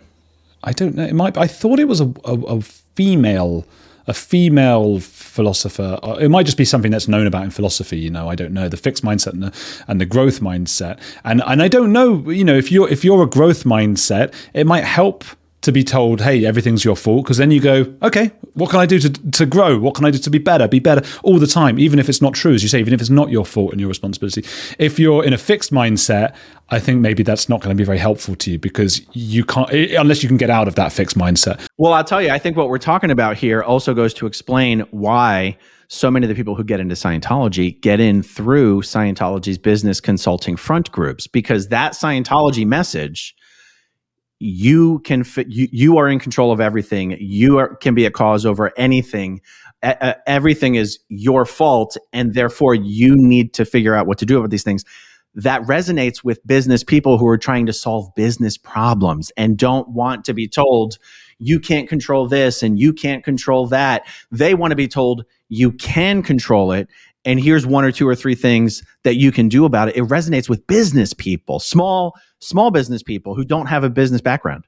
[0.63, 1.03] I don't know.
[1.03, 1.33] It might.
[1.33, 3.65] Be, I thought it was a, a, a female
[4.07, 5.97] a female philosopher.
[6.19, 7.97] It might just be something that's known about in philosophy.
[7.97, 10.99] You know, I don't know the fixed mindset and the, and the growth mindset.
[11.23, 12.29] And and I don't know.
[12.29, 15.23] You know, if you're if you're a growth mindset, it might help
[15.63, 18.85] to be told, hey, everything's your fault, because then you go, okay, what can I
[18.85, 19.79] do to, to grow?
[19.79, 20.67] What can I do to be better?
[20.67, 23.01] Be better all the time, even if it's not true, as you say, even if
[23.01, 24.45] it's not your fault and your responsibility.
[24.77, 26.35] If you're in a fixed mindset,
[26.69, 29.71] I think maybe that's not going to be very helpful to you because you can't,
[29.71, 31.65] unless you can get out of that fixed mindset.
[31.77, 34.81] Well, I'll tell you, I think what we're talking about here also goes to explain
[34.91, 39.99] why so many of the people who get into Scientology get in through Scientology's business
[40.01, 43.35] consulting front groups because that Scientology message
[44.43, 47.15] you can fit, you, you are in control of everything.
[47.19, 49.39] You are, can be a cause over anything.
[49.81, 54.49] Everything is your fault and therefore you need to figure out what to do about
[54.49, 54.83] these things.
[55.35, 60.25] That resonates with business people who are trying to solve business problems and don't want
[60.25, 60.97] to be told
[61.39, 64.05] you can't control this and you can't control that.
[64.29, 66.89] They want to be told you can control it
[67.25, 69.95] and here's one or two or three things that you can do about it.
[69.95, 74.65] It resonates with business people, small, small business people who don't have a business background.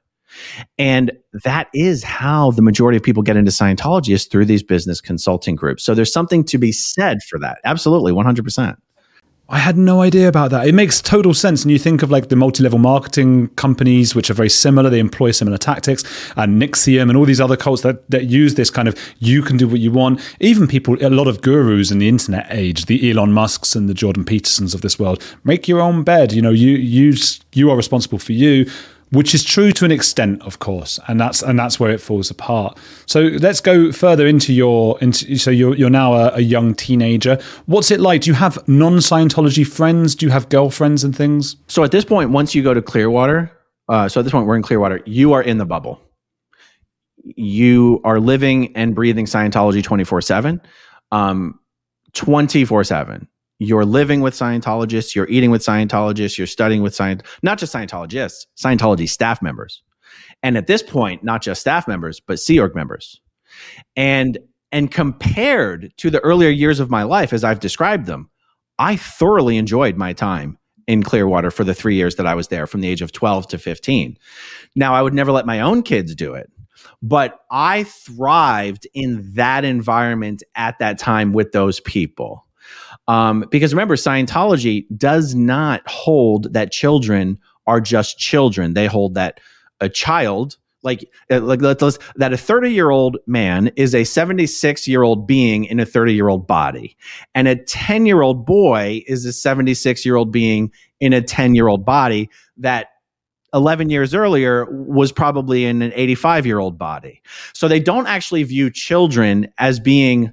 [0.78, 1.12] And
[1.44, 5.54] that is how the majority of people get into Scientology is through these business consulting
[5.54, 5.84] groups.
[5.84, 7.58] So there's something to be said for that.
[7.64, 8.76] Absolutely, 100%.
[9.48, 10.66] I had no idea about that.
[10.66, 11.62] It makes total sense.
[11.62, 14.98] And you think of like the multi level marketing companies, which are very similar, they
[14.98, 16.02] employ similar tactics,
[16.36, 19.56] and NXIVM and all these other cults that, that use this kind of you can
[19.56, 20.20] do what you want.
[20.40, 23.94] Even people, a lot of gurus in the internet age, the Elon Musks and the
[23.94, 26.32] Jordan Petersons of this world, make your own bed.
[26.32, 28.68] You know, you use, you are responsible for you
[29.10, 32.30] which is true to an extent, of course, and that's and that's where it falls
[32.30, 32.76] apart.
[33.06, 37.38] So let's go further into your into so you're you're now a, a young teenager.
[37.66, 38.22] What's it like?
[38.22, 40.14] Do you have non Scientology friends?
[40.14, 41.56] Do you have girlfriends and things?
[41.68, 43.50] So at this point, once you go to Clearwater,
[43.88, 46.00] uh, so at this point we're in Clearwater, you are in the bubble.
[47.22, 50.60] You are living and breathing Scientology twenty four seven,
[51.12, 51.60] um,
[52.12, 57.24] twenty four seven you're living with Scientologists, you're eating with Scientologists, you're studying with Scient,
[57.42, 59.82] not just Scientologists, Scientology staff members.
[60.42, 63.20] And at this point, not just staff members, but Sea Org members.
[63.96, 64.38] And
[64.72, 68.28] and compared to the earlier years of my life as I've described them,
[68.78, 72.66] I thoroughly enjoyed my time in Clearwater for the 3 years that I was there
[72.66, 74.18] from the age of 12 to 15.
[74.74, 76.50] Now, I would never let my own kids do it,
[77.00, 82.45] but I thrived in that environment at that time with those people
[83.08, 88.74] um, because remember, Scientology does not hold that children are just children.
[88.74, 89.40] They hold that
[89.80, 94.04] a child, like, uh, like let's, let's, that a 30 year old man is a
[94.04, 96.96] 76 year old being in a 30 year old body,
[97.34, 101.54] and a 10 year old boy is a 76 year old being in a 10
[101.54, 102.88] year old body that
[103.54, 107.22] 11 years earlier was probably in an 85 year old body.
[107.54, 110.32] So they don't actually view children as being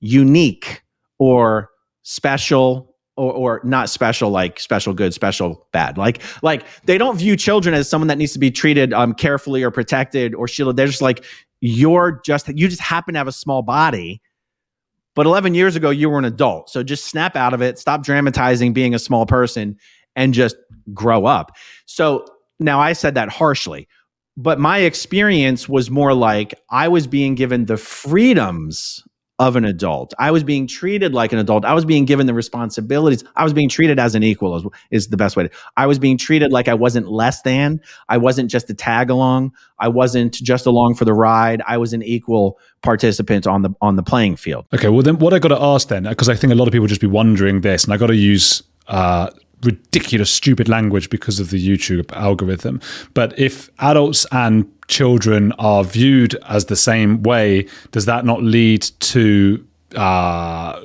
[0.00, 0.82] unique
[1.18, 1.70] or
[2.04, 5.98] special or, or not special like special good special bad.
[5.98, 9.62] Like like they don't view children as someone that needs to be treated um carefully
[9.62, 10.76] or protected or shielded.
[10.76, 11.24] They're just like
[11.60, 14.22] you're just you just happen to have a small body.
[15.16, 16.70] But 11 years ago you were an adult.
[16.70, 17.78] So just snap out of it.
[17.78, 19.76] Stop dramatizing being a small person
[20.16, 20.56] and just
[20.92, 21.56] grow up.
[21.86, 22.26] So
[22.58, 23.88] now i said that harshly
[24.36, 29.02] but my experience was more like i was being given the freedoms
[29.38, 30.14] of an adult.
[30.18, 31.64] I was being treated like an adult.
[31.64, 33.24] I was being given the responsibilities.
[33.34, 35.50] I was being treated as an equal is, is the best way to.
[35.76, 37.80] I was being treated like I wasn't less than.
[38.08, 39.52] I wasn't just a tag along.
[39.80, 41.62] I wasn't just along for the ride.
[41.66, 44.66] I was an equal participant on the on the playing field.
[44.72, 46.72] Okay, well then what I got to ask then because I think a lot of
[46.72, 49.30] people just be wondering this and I got to use uh,
[49.64, 52.80] ridiculous, stupid language because of the YouTube algorithm.
[53.14, 58.82] But if adults and children are viewed as the same way, does that not lead
[59.00, 59.64] to
[59.96, 60.80] uh,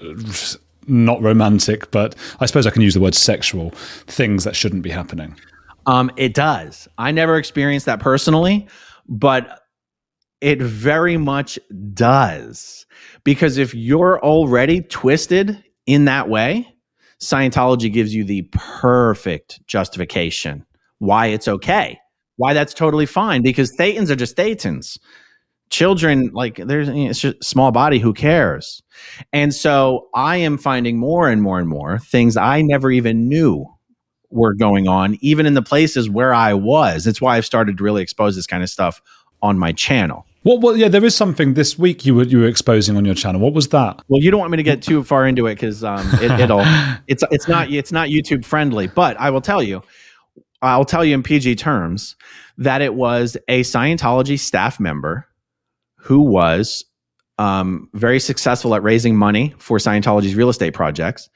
[0.87, 3.71] not romantic, but I suppose I can use the word sexual
[4.07, 5.35] things that shouldn't be happening.
[5.85, 6.87] Um, it does.
[6.97, 8.67] I never experienced that personally,
[9.07, 9.61] but
[10.41, 11.59] it very much
[11.93, 12.85] does.
[13.23, 16.75] Because if you're already twisted in that way,
[17.19, 20.65] Scientology gives you the perfect justification
[20.99, 21.97] why it's okay,
[22.39, 23.41] why that's totally fine.
[23.41, 24.97] Because Thetans are just Thetans.
[25.69, 28.81] Children, like there's it's just small body, who cares?
[29.31, 33.65] And so I am finding more and more and more things I never even knew
[34.31, 37.03] were going on, even in the places where I was.
[37.03, 38.99] That's why I've started to really expose this kind of stuff
[39.41, 40.25] on my channel.
[40.45, 43.15] Well, well, yeah, there is something this week you were you were exposing on your
[43.15, 43.41] channel.
[43.41, 44.01] What was that?
[44.07, 46.63] Well, you don't want me to get too far into it because um, it, will
[47.07, 48.87] it's it's not it's not YouTube friendly.
[48.87, 49.83] But I will tell you,
[50.61, 52.15] I'll tell you in PG terms
[52.57, 55.25] that it was a Scientology staff member
[55.95, 56.83] who was
[57.37, 61.29] um, very successful at raising money for Scientology's real estate projects,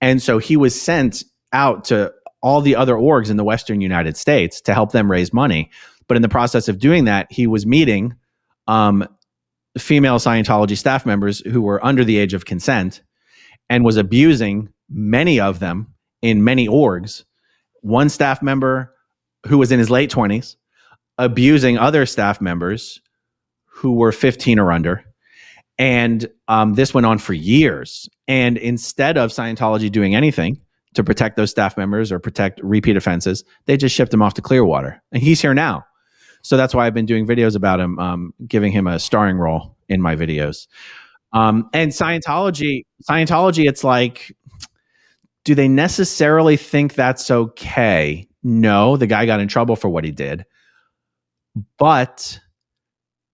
[0.00, 2.12] and so he was sent out to
[2.42, 5.70] all the other orgs in the Western United States to help them raise money.
[6.08, 8.14] But in the process of doing that, he was meeting
[8.66, 9.08] um,
[9.78, 13.02] female Scientology staff members who were under the age of consent
[13.70, 17.24] and was abusing many of them in many orgs.
[17.84, 18.94] One staff member
[19.46, 20.56] who was in his late 20s
[21.18, 22.98] abusing other staff members
[23.66, 25.04] who were 15 or under.
[25.76, 28.08] And um, this went on for years.
[28.26, 30.60] And instead of Scientology doing anything
[30.94, 34.42] to protect those staff members or protect repeat offenses, they just shipped him off to
[34.42, 35.02] Clearwater.
[35.12, 35.84] And he's here now.
[36.40, 39.76] So that's why I've been doing videos about him, um, giving him a starring role
[39.90, 40.68] in my videos.
[41.34, 44.34] Um, and Scientology, Scientology, it's like,
[45.44, 48.26] do they necessarily think that's okay?
[48.42, 50.44] No, the guy got in trouble for what he did,
[51.78, 52.38] but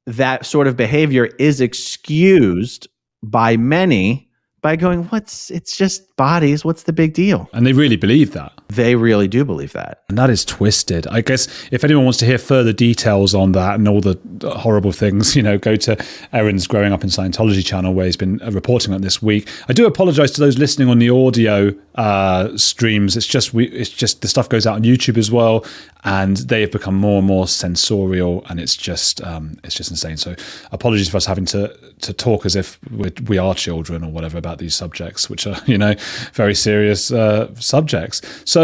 [0.06, 2.88] that sort of behavior is excused
[3.22, 4.28] by many
[4.62, 6.64] by going, what's it's just bodies.
[6.64, 7.48] What's the big deal?
[7.52, 8.52] And they really believe that.
[8.70, 10.04] They really do believe that.
[10.08, 11.06] And that is twisted.
[11.08, 14.92] I guess if anyone wants to hear further details on that and all the horrible
[14.92, 16.02] things, you know, go to
[16.32, 19.48] Aaron's Growing Up in Scientology channel where he's been uh, reporting on this week.
[19.68, 23.16] I do apologize to those listening on the audio uh, streams.
[23.16, 25.66] It's just we it's just the stuff goes out on YouTube as well
[26.04, 30.16] and they have become more and more censorial and it's just um, it's just insane.
[30.16, 30.36] So
[30.70, 34.38] apologies for us having to to talk as if we're, we are children or whatever
[34.38, 35.94] about these subjects, which are, you know,
[36.32, 38.22] very serious uh, subjects.
[38.44, 38.59] So,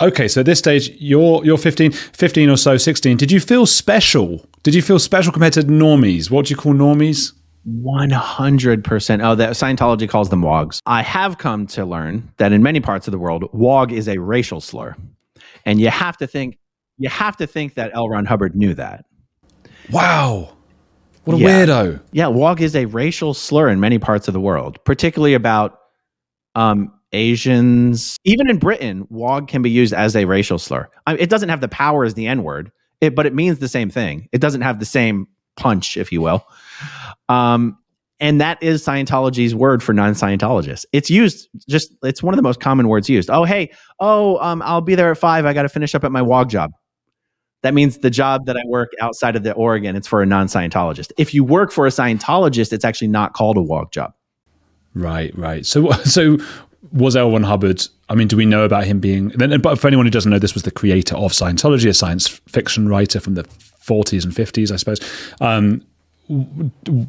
[0.00, 3.16] okay, so at this stage, you're you're 15, 15 or so, 16.
[3.16, 4.44] Did you feel special?
[4.62, 6.30] Did you feel special compared to normies?
[6.30, 7.32] What do you call normies?
[7.68, 9.22] 100%.
[9.22, 10.80] Oh, that Scientology calls them wogs.
[10.86, 14.18] I have come to learn that in many parts of the world, wog is a
[14.18, 14.96] racial slur.
[15.66, 16.58] And you have to think
[16.98, 18.08] you have to think that L.
[18.08, 19.06] Ron Hubbard knew that.
[19.90, 20.54] Wow.
[21.24, 21.48] What a yeah.
[21.48, 22.00] weirdo.
[22.12, 25.78] Yeah, wog is a racial slur in many parts of the world, particularly about
[26.54, 28.16] um, Asians.
[28.24, 30.88] Even in Britain, wog can be used as a racial slur.
[31.06, 33.68] I mean, it doesn't have the power as the N word, but it means the
[33.68, 34.28] same thing.
[34.32, 36.46] It doesn't have the same punch, if you will.
[37.28, 37.76] Um,
[38.20, 40.84] and that is Scientology's word for non-Scientologists.
[40.92, 43.30] It's used just it's one of the most common words used.
[43.30, 45.46] Oh, hey, oh, um, I'll be there at five.
[45.46, 46.72] I got to finish up at my wog job.
[47.62, 51.12] That means the job that I work outside of the Oregon, it's for a non-Scientologist.
[51.18, 54.12] If you work for a Scientologist, it's actually not called a wog job.
[54.94, 55.64] Right, right.
[55.64, 56.38] So, so
[56.92, 57.16] was.
[57.16, 57.86] Ron Hubbard?
[58.08, 59.28] I mean, do we know about him being?
[59.28, 62.28] Then, but for anyone who doesn't know, this was the creator of Scientology, a science
[62.28, 65.00] fiction writer from the 40s and 50s, I suppose.
[65.40, 65.84] Um,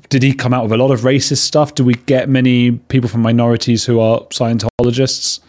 [0.10, 1.76] did he come out with a lot of racist stuff?
[1.76, 5.40] Do we get many people from minorities who are Scientologists?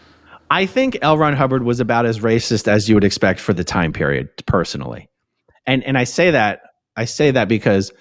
[0.51, 1.17] I think L.
[1.17, 5.09] Ron Hubbard was about as racist as you would expect for the time period, personally.
[5.65, 6.61] And and I say that
[6.95, 7.91] I say that because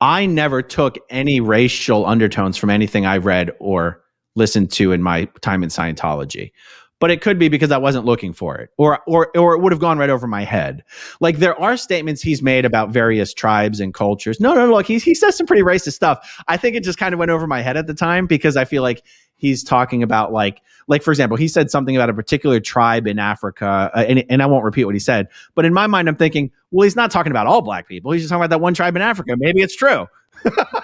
[0.00, 4.02] I never took any racial undertones from anything I read or
[4.38, 6.52] listened to in my time in Scientology.
[7.00, 9.70] But it could be because I wasn't looking for it, or or or it would
[9.70, 10.82] have gone right over my head.
[11.20, 14.40] Like there are statements he's made about various tribes and cultures.
[14.40, 16.42] No, no, no look, he he says some pretty racist stuff.
[16.48, 18.64] I think it just kind of went over my head at the time because I
[18.64, 19.04] feel like
[19.38, 23.18] he's talking about like like for example he said something about a particular tribe in
[23.18, 26.16] africa uh, and, and i won't repeat what he said but in my mind i'm
[26.16, 28.74] thinking well he's not talking about all black people he's just talking about that one
[28.74, 30.06] tribe in africa maybe it's true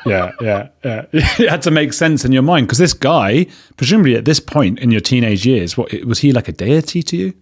[0.07, 3.47] yeah yeah yeah it had to make sense in your mind because this guy
[3.77, 7.17] presumably at this point in your teenage years what was he like a deity to
[7.17, 7.35] you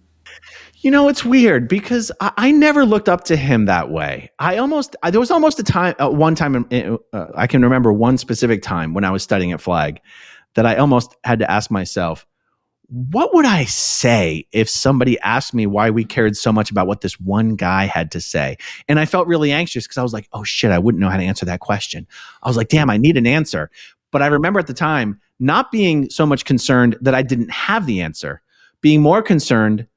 [0.83, 4.29] you know, it's weird because I, I, never looked up to him that way.
[4.37, 6.67] I almost, I, there was almost a time, uh, one time,
[7.13, 10.01] uh, I can remember one specific time when I was studying at Flag
[10.55, 12.25] that I almost had to ask myself,
[12.93, 17.01] what would I say if somebody asked me why we cared so much about what
[17.01, 18.55] this one guy had to say?
[18.87, 21.17] And I felt really anxious because I was like, oh shit, I wouldn't know how
[21.17, 22.05] to answer that question.
[22.43, 23.71] I was like, damn, I need an answer.
[24.11, 27.87] But I remember at the time not being so much concerned that I didn't have
[27.87, 28.43] the answer,
[28.81, 29.87] being more concerned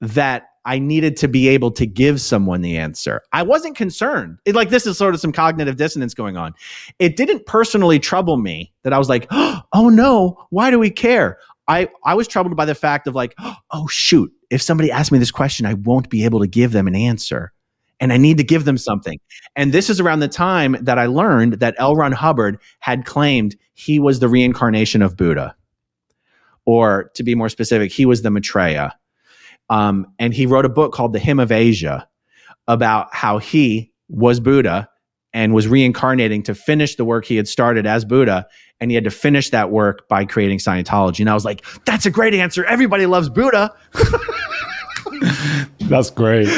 [0.00, 3.22] that I needed to be able to give someone the answer.
[3.32, 4.38] I wasn't concerned.
[4.46, 6.54] It, like this is sort of some cognitive dissonance going on.
[6.98, 11.38] It didn't personally trouble me that I was like, "Oh no, why do we care?"
[11.68, 13.34] I I was troubled by the fact of like,
[13.70, 16.88] "Oh shoot, if somebody asks me this question, I won't be able to give them
[16.88, 17.52] an answer."
[18.00, 19.18] And I need to give them something.
[19.56, 21.96] And this is around the time that I learned that L.
[21.96, 25.56] Ron Hubbard had claimed he was the reincarnation of Buddha.
[26.64, 28.94] Or to be more specific, he was the Maitreya
[29.70, 32.08] um, and he wrote a book called The Hymn of Asia
[32.66, 34.88] about how he was Buddha
[35.32, 38.46] and was reincarnating to finish the work he had started as Buddha.
[38.80, 41.20] And he had to finish that work by creating Scientology.
[41.20, 42.64] And I was like, that's a great answer.
[42.64, 43.74] Everybody loves Buddha.
[45.80, 46.48] that's great.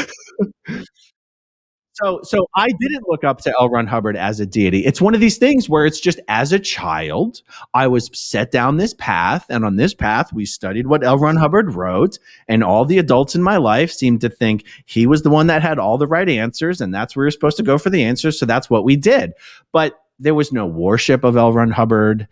[2.01, 3.69] So, so I didn't look up to L.
[3.69, 4.85] Ron Hubbard as a deity.
[4.85, 7.41] It's one of these things where it's just as a child,
[7.73, 11.17] I was set down this path, and on this path, we studied what L.
[11.17, 15.21] Ron Hubbard wrote, and all the adults in my life seemed to think he was
[15.21, 17.77] the one that had all the right answers, and that's where you're supposed to go
[17.77, 18.39] for the answers.
[18.39, 19.33] So that's what we did.
[19.71, 21.53] But there was no worship of L.
[21.53, 22.27] Ron Hubbard.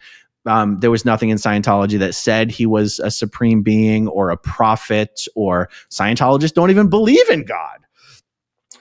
[0.45, 4.37] Um, there was nothing in Scientology that said he was a supreme being or a
[4.37, 7.78] prophet, or Scientologists don't even believe in God.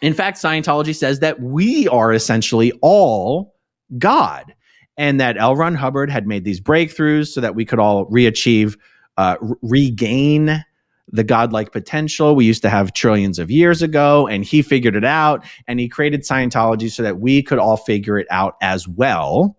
[0.01, 3.55] In fact, Scientology says that we are essentially all
[3.99, 4.55] God
[4.97, 5.57] and that L.
[5.57, 8.77] Ron Hubbard had made these breakthroughs so that we could all reachieve,
[9.17, 10.65] uh, regain
[11.11, 14.27] the godlike potential we used to have trillions of years ago.
[14.27, 18.19] And he figured it out and he created Scientology so that we could all figure
[18.19, 19.57] it out as well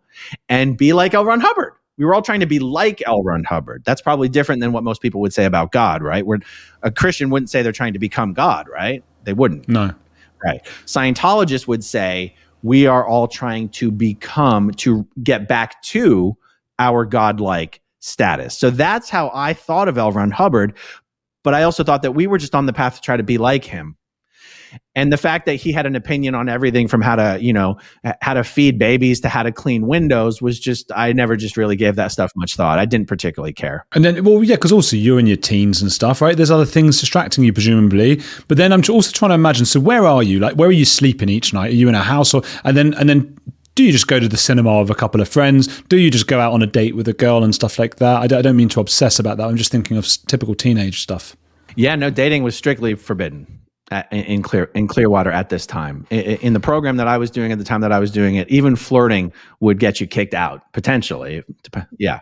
[0.47, 1.25] and be like L.
[1.25, 1.73] Ron Hubbard.
[1.97, 3.23] We were all trying to be like L.
[3.23, 3.83] Ron Hubbard.
[3.85, 6.25] That's probably different than what most people would say about God, right?
[6.25, 6.39] Where
[6.81, 9.03] a Christian wouldn't say they're trying to become God, right?
[9.23, 9.67] They wouldn't.
[9.67, 9.93] No.
[10.43, 10.63] Right.
[10.85, 16.37] Scientologists would say we are all trying to become, to get back to
[16.77, 18.57] our godlike status.
[18.57, 20.11] So that's how I thought of L.
[20.11, 20.73] Ron Hubbard.
[21.43, 23.37] But I also thought that we were just on the path to try to be
[23.37, 23.95] like him
[24.95, 27.77] and the fact that he had an opinion on everything from how to you know
[28.21, 31.75] how to feed babies to how to clean windows was just i never just really
[31.75, 34.95] gave that stuff much thought i didn't particularly care and then well yeah because also
[34.95, 38.71] you're in your teens and stuff right there's other things distracting you presumably but then
[38.71, 41.53] i'm also trying to imagine so where are you like where are you sleeping each
[41.53, 43.35] night are you in a house or and then and then
[43.75, 45.81] do you just go to the cinema with a couple of friends?
[45.83, 48.17] Do you just go out on a date with a girl and stuff like that?
[48.17, 49.47] I don't mean to obsess about that.
[49.47, 51.37] I'm just thinking of typical teenage stuff.
[51.77, 53.58] Yeah, no, dating was strictly forbidden
[53.91, 56.05] at, in clear in Clearwater at this time.
[56.09, 58.35] In, in, the program that I was doing at the time that I was doing
[58.35, 61.43] it, even flirting would get you kicked out potentially.
[61.97, 62.19] Yeah.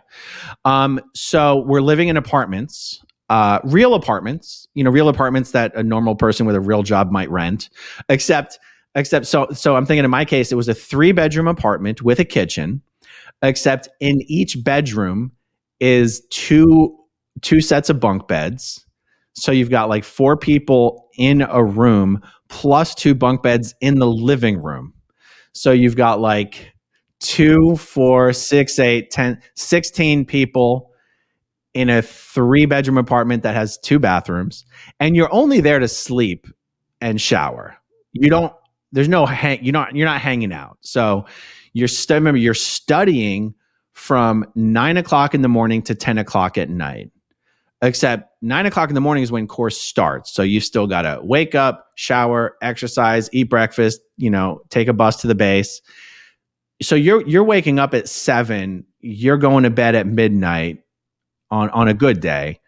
[0.64, 4.66] Um, so we're living in apartments, uh, real apartments.
[4.74, 7.70] You know, real apartments that a normal person with a real job might rent.
[8.08, 8.58] Except,
[8.94, 12.18] except so so I'm thinking in my case, it was a three bedroom apartment with
[12.18, 12.82] a kitchen.
[13.42, 15.32] Except in each bedroom
[15.80, 16.96] is two
[17.40, 18.84] two sets of bunk beds
[19.38, 24.06] so you've got like four people in a room plus two bunk beds in the
[24.06, 24.92] living room.
[25.52, 26.72] So you've got like
[27.20, 30.90] two, four, six, eight, 10, 16 people
[31.74, 34.64] in a three bedroom apartment that has two bathrooms.
[34.98, 36.46] And you're only there to sleep
[37.00, 37.76] and shower.
[38.12, 38.52] You don't,
[38.90, 40.78] there's no hang, you're not, you're not hanging out.
[40.80, 41.26] So
[41.74, 43.54] you're, remember, you're studying
[43.92, 47.10] from nine o'clock in the morning to 10 o'clock at night
[47.82, 50.32] except nine o'clock in the morning is when course starts.
[50.32, 54.92] So you've still got to wake up, shower, exercise, eat breakfast, you know, take a
[54.92, 55.80] bus to the base.
[56.82, 58.84] So you're you're waking up at seven.
[59.00, 60.78] You're going to bed at midnight
[61.50, 62.60] on on a good day,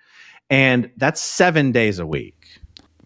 [0.48, 2.39] and that's seven days a week.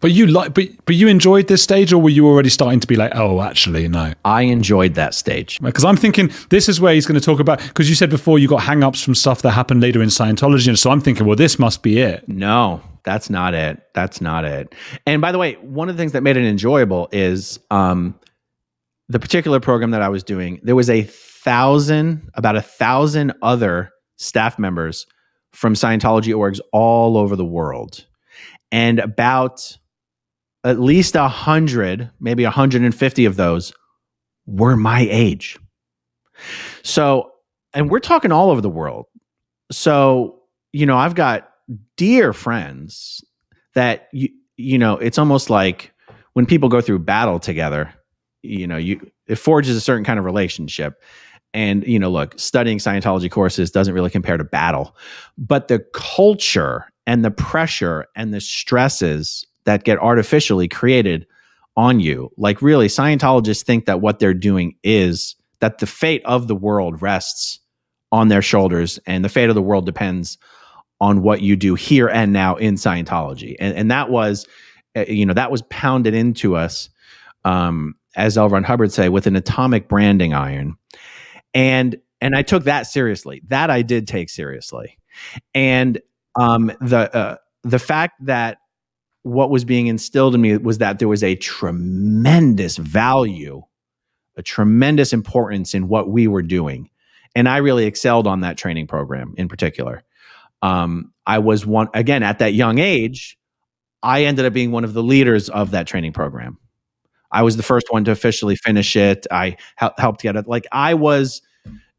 [0.04, 2.86] But you like, but but you enjoyed this stage, or were you already starting to
[2.86, 4.12] be like, oh, actually, no?
[4.22, 7.58] I enjoyed that stage because I'm thinking this is where he's going to talk about
[7.62, 10.78] because you said before you got hang-ups from stuff that happened later in Scientology, and
[10.78, 12.28] so I'm thinking, well, this must be it.
[12.28, 13.80] No, that's not it.
[13.94, 14.74] That's not it.
[15.06, 18.14] And by the way, one of the things that made it enjoyable is um,
[19.08, 20.60] the particular program that I was doing.
[20.62, 25.06] There was a thousand, about a thousand other staff members
[25.52, 28.04] from Scientology orgs all over the world,
[28.70, 29.78] and about
[30.64, 33.72] at least a hundred, maybe 150 of those
[34.46, 35.58] were my age.
[36.82, 37.32] So,
[37.74, 39.06] and we're talking all over the world.
[39.70, 40.40] So,
[40.72, 41.50] you know, I've got
[41.96, 43.24] dear friends
[43.74, 45.92] that you you know, it's almost like
[46.34, 47.92] when people go through battle together,
[48.42, 51.02] you know, you it forges a certain kind of relationship.
[51.54, 54.96] And, you know, look, studying Scientology courses doesn't really compare to battle,
[55.38, 61.26] but the culture and the pressure and the stresses that get artificially created
[61.76, 62.30] on you.
[62.36, 67.02] Like, really, Scientologists think that what they're doing is that the fate of the world
[67.02, 67.60] rests
[68.12, 70.38] on their shoulders, and the fate of the world depends
[71.00, 73.56] on what you do here and now in Scientology.
[73.58, 74.46] And, and that was,
[74.96, 76.88] uh, you know, that was pounded into us,
[77.44, 78.48] um, as L.
[78.48, 80.76] Ron Hubbard say, with an atomic branding iron.
[81.52, 83.42] And and I took that seriously.
[83.48, 84.98] That I did take seriously.
[85.52, 86.00] And
[86.38, 88.58] um, the uh, the fact that
[89.24, 93.62] what was being instilled in me was that there was a tremendous value,
[94.36, 96.90] a tremendous importance in what we were doing.
[97.34, 100.04] And I really excelled on that training program in particular.
[100.60, 103.38] Um, I was one, again, at that young age,
[104.02, 106.58] I ended up being one of the leaders of that training program.
[107.32, 109.26] I was the first one to officially finish it.
[109.30, 110.46] I hel- helped get it.
[110.46, 111.40] Like I was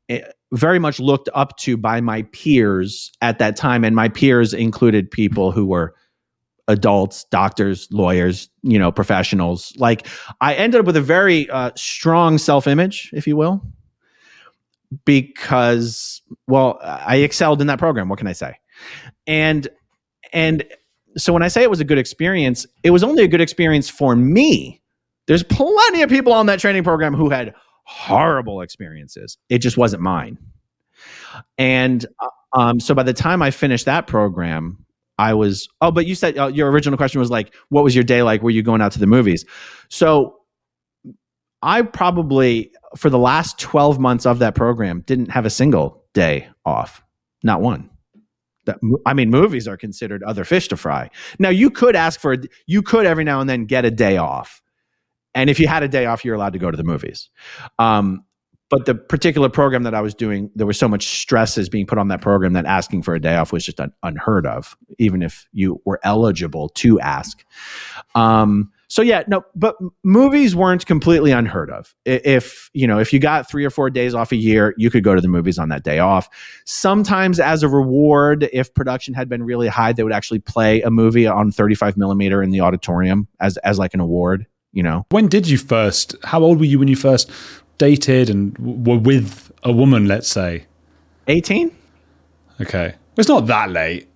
[0.10, 0.22] eh,
[0.54, 3.84] very much looked up to by my peers at that time.
[3.84, 5.96] And my peers included people who were
[6.68, 9.74] adults, doctors, lawyers, you know, professionals.
[9.78, 10.08] Like
[10.42, 13.62] I ended up with a very uh, strong self image, if you will,
[15.06, 18.10] because, well, I excelled in that program.
[18.10, 18.56] What can I say?
[19.28, 19.68] And,
[20.34, 20.64] and,
[21.18, 23.90] so when I say it was a good experience, it was only a good experience
[23.90, 24.82] for me.
[25.28, 27.56] There's plenty of people on that training program who had
[27.86, 29.38] horrible experiences.
[29.48, 30.38] It just wasn't mine.
[31.58, 34.85] And uh, um, so by the time I finished that program,
[35.18, 38.04] I was, oh, but you said uh, your original question was like, what was your
[38.04, 38.42] day like?
[38.42, 39.46] Were you going out to the movies?
[39.90, 40.40] So
[41.62, 46.48] I probably, for the last 12 months of that program, didn't have a single day
[46.66, 47.04] off,
[47.44, 47.90] not one.
[48.66, 51.10] That, I mean, movies are considered other fish to fry.
[51.40, 52.36] Now, you could ask for,
[52.66, 54.62] you could every now and then get a day off.
[55.34, 57.30] And if you had a day off, you're allowed to go to the movies.
[57.78, 58.26] Um,
[58.76, 61.86] but the particular program that I was doing, there was so much stress as being
[61.86, 64.76] put on that program that asking for a day off was just un- unheard of,
[65.00, 67.46] even if you were eligible to ask.
[68.16, 71.96] Um, so yeah, no, but movies weren't completely unheard of.
[72.04, 75.06] If you know, if you got three or four days off a year, you could
[75.06, 76.28] go to the movies on that day off.
[76.66, 80.92] Sometimes, as a reward, if production had been really high, they would actually play a
[80.92, 84.46] movie on 35 millimeter in the auditorium as as like an award.
[84.74, 86.18] You know, when did you first?
[86.26, 87.32] How old were you when you first
[87.78, 90.66] dated and were with a woman, let's say?
[91.28, 91.76] 18.
[92.62, 92.96] Okay.
[93.18, 94.08] It's not that late.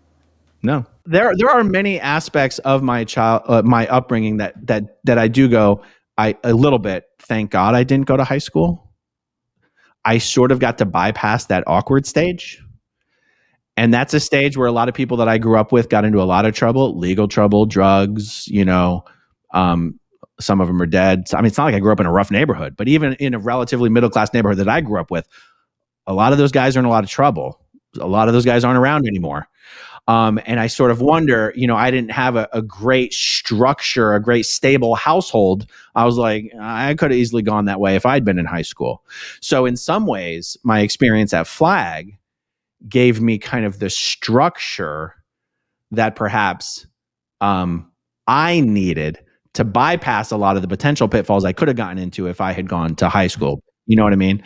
[0.61, 0.85] No.
[1.05, 5.27] There there are many aspects of my child uh, my upbringing that that that I
[5.27, 5.81] do go
[6.17, 8.91] I a little bit thank God I didn't go to high school.
[10.05, 12.61] I sort of got to bypass that awkward stage.
[13.77, 16.03] And that's a stage where a lot of people that I grew up with got
[16.03, 19.05] into a lot of trouble, legal trouble, drugs, you know,
[19.53, 19.98] um,
[20.39, 21.25] some of them are dead.
[21.33, 23.33] I mean, it's not like I grew up in a rough neighborhood, but even in
[23.33, 25.27] a relatively middle class neighborhood that I grew up with,
[26.07, 27.59] a lot of those guys are in a lot of trouble.
[27.99, 29.47] A lot of those guys aren't around anymore.
[30.07, 34.15] Um, and I sort of wonder, you know, I didn't have a, a, great structure,
[34.15, 35.67] a great stable household.
[35.93, 38.63] I was like, I could have easily gone that way if I'd been in high
[38.63, 39.03] school.
[39.39, 42.17] So, in some ways, my experience at Flag
[42.87, 45.13] gave me kind of the structure
[45.91, 46.87] that perhaps
[47.39, 47.91] um,
[48.25, 49.19] I needed
[49.53, 52.51] to bypass a lot of the potential pitfalls I could have gotten into if I
[52.51, 53.61] had gone to high school.
[53.87, 54.43] You know what I mean?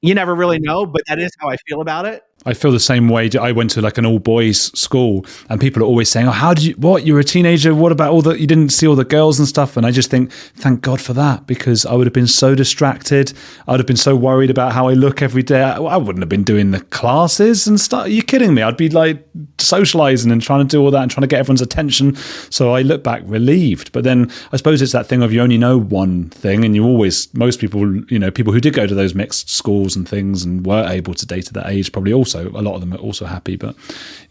[0.00, 2.22] You never really know, but that is how I feel about it.
[2.46, 3.28] I feel the same way.
[3.38, 6.54] I went to like an all boys school, and people are always saying, "Oh, how
[6.54, 6.74] did you?
[6.74, 7.04] What?
[7.04, 7.74] You were a teenager?
[7.74, 8.40] What about all the?
[8.40, 11.12] You didn't see all the girls and stuff?" And I just think, thank God for
[11.12, 13.32] that, because I would have been so distracted.
[13.68, 15.62] I would have been so worried about how I look every day.
[15.62, 18.06] I wouldn't have been doing the classes and stuff.
[18.06, 18.62] Are you kidding me?
[18.62, 19.22] I'd be like
[19.58, 22.16] socializing and trying to do all that and trying to get everyone's attention.
[22.48, 23.92] So I look back relieved.
[23.92, 26.84] But then I suppose it's that thing of you only know one thing, and you
[26.84, 30.42] always most people, you know, people who did go to those mixed schools and things
[30.42, 32.92] and were able to date at that age probably also also a lot of them
[32.92, 33.56] are also happy.
[33.56, 33.76] But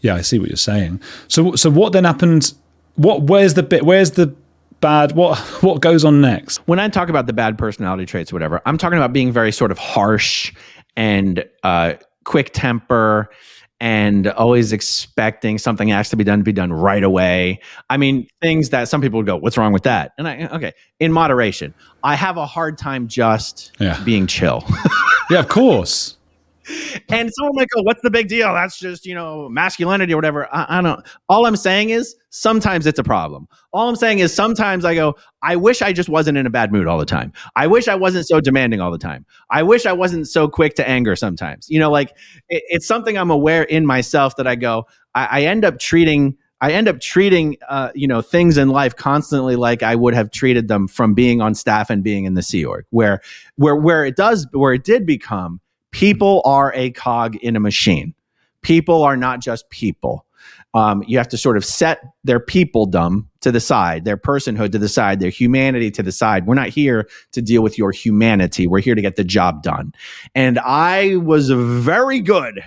[0.00, 1.00] yeah, I see what you're saying.
[1.28, 2.52] So so what then happened?
[2.96, 3.84] What where's the bit?
[3.84, 4.34] Where's the
[4.80, 8.62] bad what what goes on next when i talk about the bad personality traits whatever
[8.64, 10.54] i'm talking about being very sort of harsh
[10.96, 11.92] and uh,
[12.24, 13.28] quick temper
[13.78, 17.60] and always expecting something has to be done to be done right away.
[17.88, 20.74] I mean, things that some people would go, "What's wrong with that?" And I, okay,
[20.98, 21.72] in moderation.
[22.04, 24.02] I have a hard time just yeah.
[24.04, 24.64] being chill.
[25.30, 26.18] yeah, of course
[27.08, 28.52] and someone like, oh, "What's the big deal?
[28.52, 31.04] That's just you know masculinity or whatever." I, I, don't.
[31.28, 33.48] All I'm saying is sometimes it's a problem.
[33.72, 36.72] All I'm saying is sometimes I go, "I wish I just wasn't in a bad
[36.72, 37.32] mood all the time.
[37.56, 39.24] I wish I wasn't so demanding all the time.
[39.50, 42.10] I wish I wasn't so quick to anger sometimes." You know, like
[42.48, 46.36] it, it's something I'm aware in myself that I go, I, I end up treating.
[46.62, 50.30] I end up treating, uh, you know, things in life constantly like I would have
[50.30, 53.22] treated them from being on staff and being in the Sea Org, where,
[53.56, 58.14] where, where it does, where it did become people are a cog in a machine.
[58.62, 60.26] People are not just people.
[60.72, 64.78] Um, you have to sort of set their peopledom to the side, their personhood to
[64.78, 66.46] the side, their humanity to the side.
[66.46, 68.66] We're not here to deal with your humanity.
[68.66, 69.92] We're here to get the job done.
[70.34, 72.62] And I was very good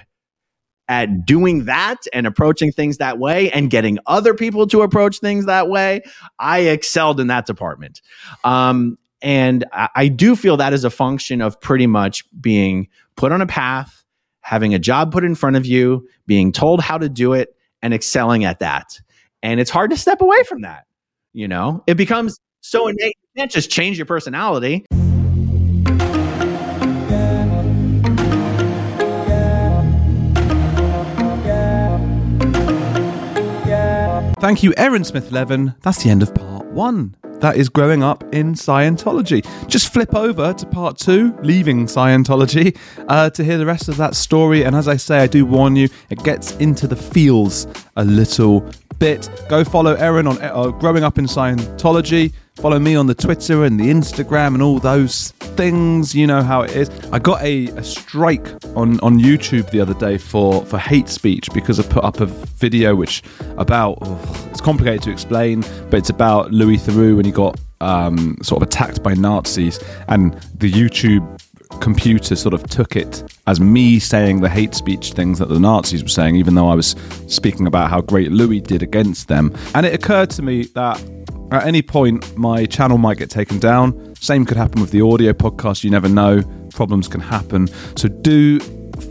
[0.90, 5.46] at doing that and approaching things that way and getting other people to approach things
[5.46, 6.02] that way.
[6.40, 8.02] I excelled in that department.
[8.44, 13.32] Um, and I, I do feel that is a function of pretty much being put
[13.32, 14.04] on a path,
[14.42, 17.94] having a job put in front of you, being told how to do it, and
[17.94, 19.00] excelling at that.
[19.42, 20.86] And it's hard to step away from that.
[21.32, 23.18] You know, it becomes so innate.
[23.34, 24.86] You can't just change your personality.
[34.44, 35.74] Thank you, Aaron Smith Levin.
[35.84, 37.16] That's the end of part one.
[37.36, 39.42] That is growing up in Scientology.
[39.70, 42.78] Just flip over to part two, leaving Scientology,
[43.08, 44.64] uh, to hear the rest of that story.
[44.64, 48.70] And as I say, I do warn you, it gets into the feels a little
[49.00, 49.30] bit.
[49.48, 52.34] Go follow Aaron on uh, Growing Up in Scientology.
[52.56, 56.14] Follow me on the Twitter and the Instagram and all those things.
[56.14, 56.90] You know how it is.
[57.12, 61.50] I got a, a strike on, on YouTube the other day for, for hate speech
[61.54, 63.24] because I put up a video which
[63.58, 68.38] about oh, it's complicated to explain, but it's about Louis Theroux when he got um,
[68.42, 71.28] sort of attacked by Nazis, and the YouTube
[71.82, 76.04] computer sort of took it as me saying the hate speech things that the Nazis
[76.04, 76.96] were saying, even though I was
[77.28, 79.54] speaking about how great Louis did against them.
[79.74, 81.02] And it occurred to me that
[81.54, 84.16] at any point my channel might get taken down.
[84.16, 85.84] Same could happen with the audio podcast.
[85.84, 86.42] You never know.
[86.72, 87.68] Problems can happen.
[87.96, 88.60] So do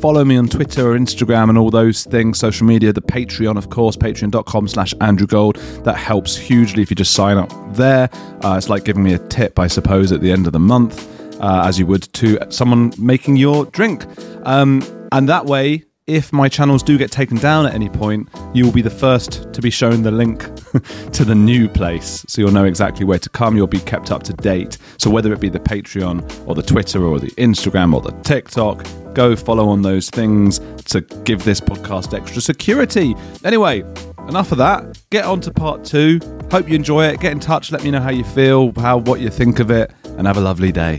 [0.01, 3.71] follow me on Twitter or Instagram and all those things, social media, the Patreon, of
[3.71, 5.57] course, patreon.com slash Andrew Gold.
[5.85, 8.09] That helps hugely if you just sign up there.
[8.43, 11.09] Uh, it's like giving me a tip, I suppose, at the end of the month,
[11.41, 14.07] uh, as you would to someone making your drink.
[14.45, 14.83] Um,
[15.13, 18.73] and that way, if my channels do get taken down at any point, you will
[18.73, 20.43] be the first to be shown the link
[21.13, 22.25] to the new place.
[22.27, 23.57] So you'll know exactly where to come.
[23.57, 24.79] You'll be kept up to date.
[24.99, 28.85] So whether it be the Patreon or the Twitter or the Instagram or the TikTok,
[29.15, 33.15] go follow on those things to give this podcast extra security.
[33.45, 33.81] Anyway,
[34.29, 35.01] enough of that.
[35.11, 36.19] Get on to part two.
[36.51, 37.21] Hope you enjoy it.
[37.21, 37.71] Get in touch.
[37.71, 40.41] Let me know how you feel, how what you think of it, and have a
[40.41, 40.99] lovely day.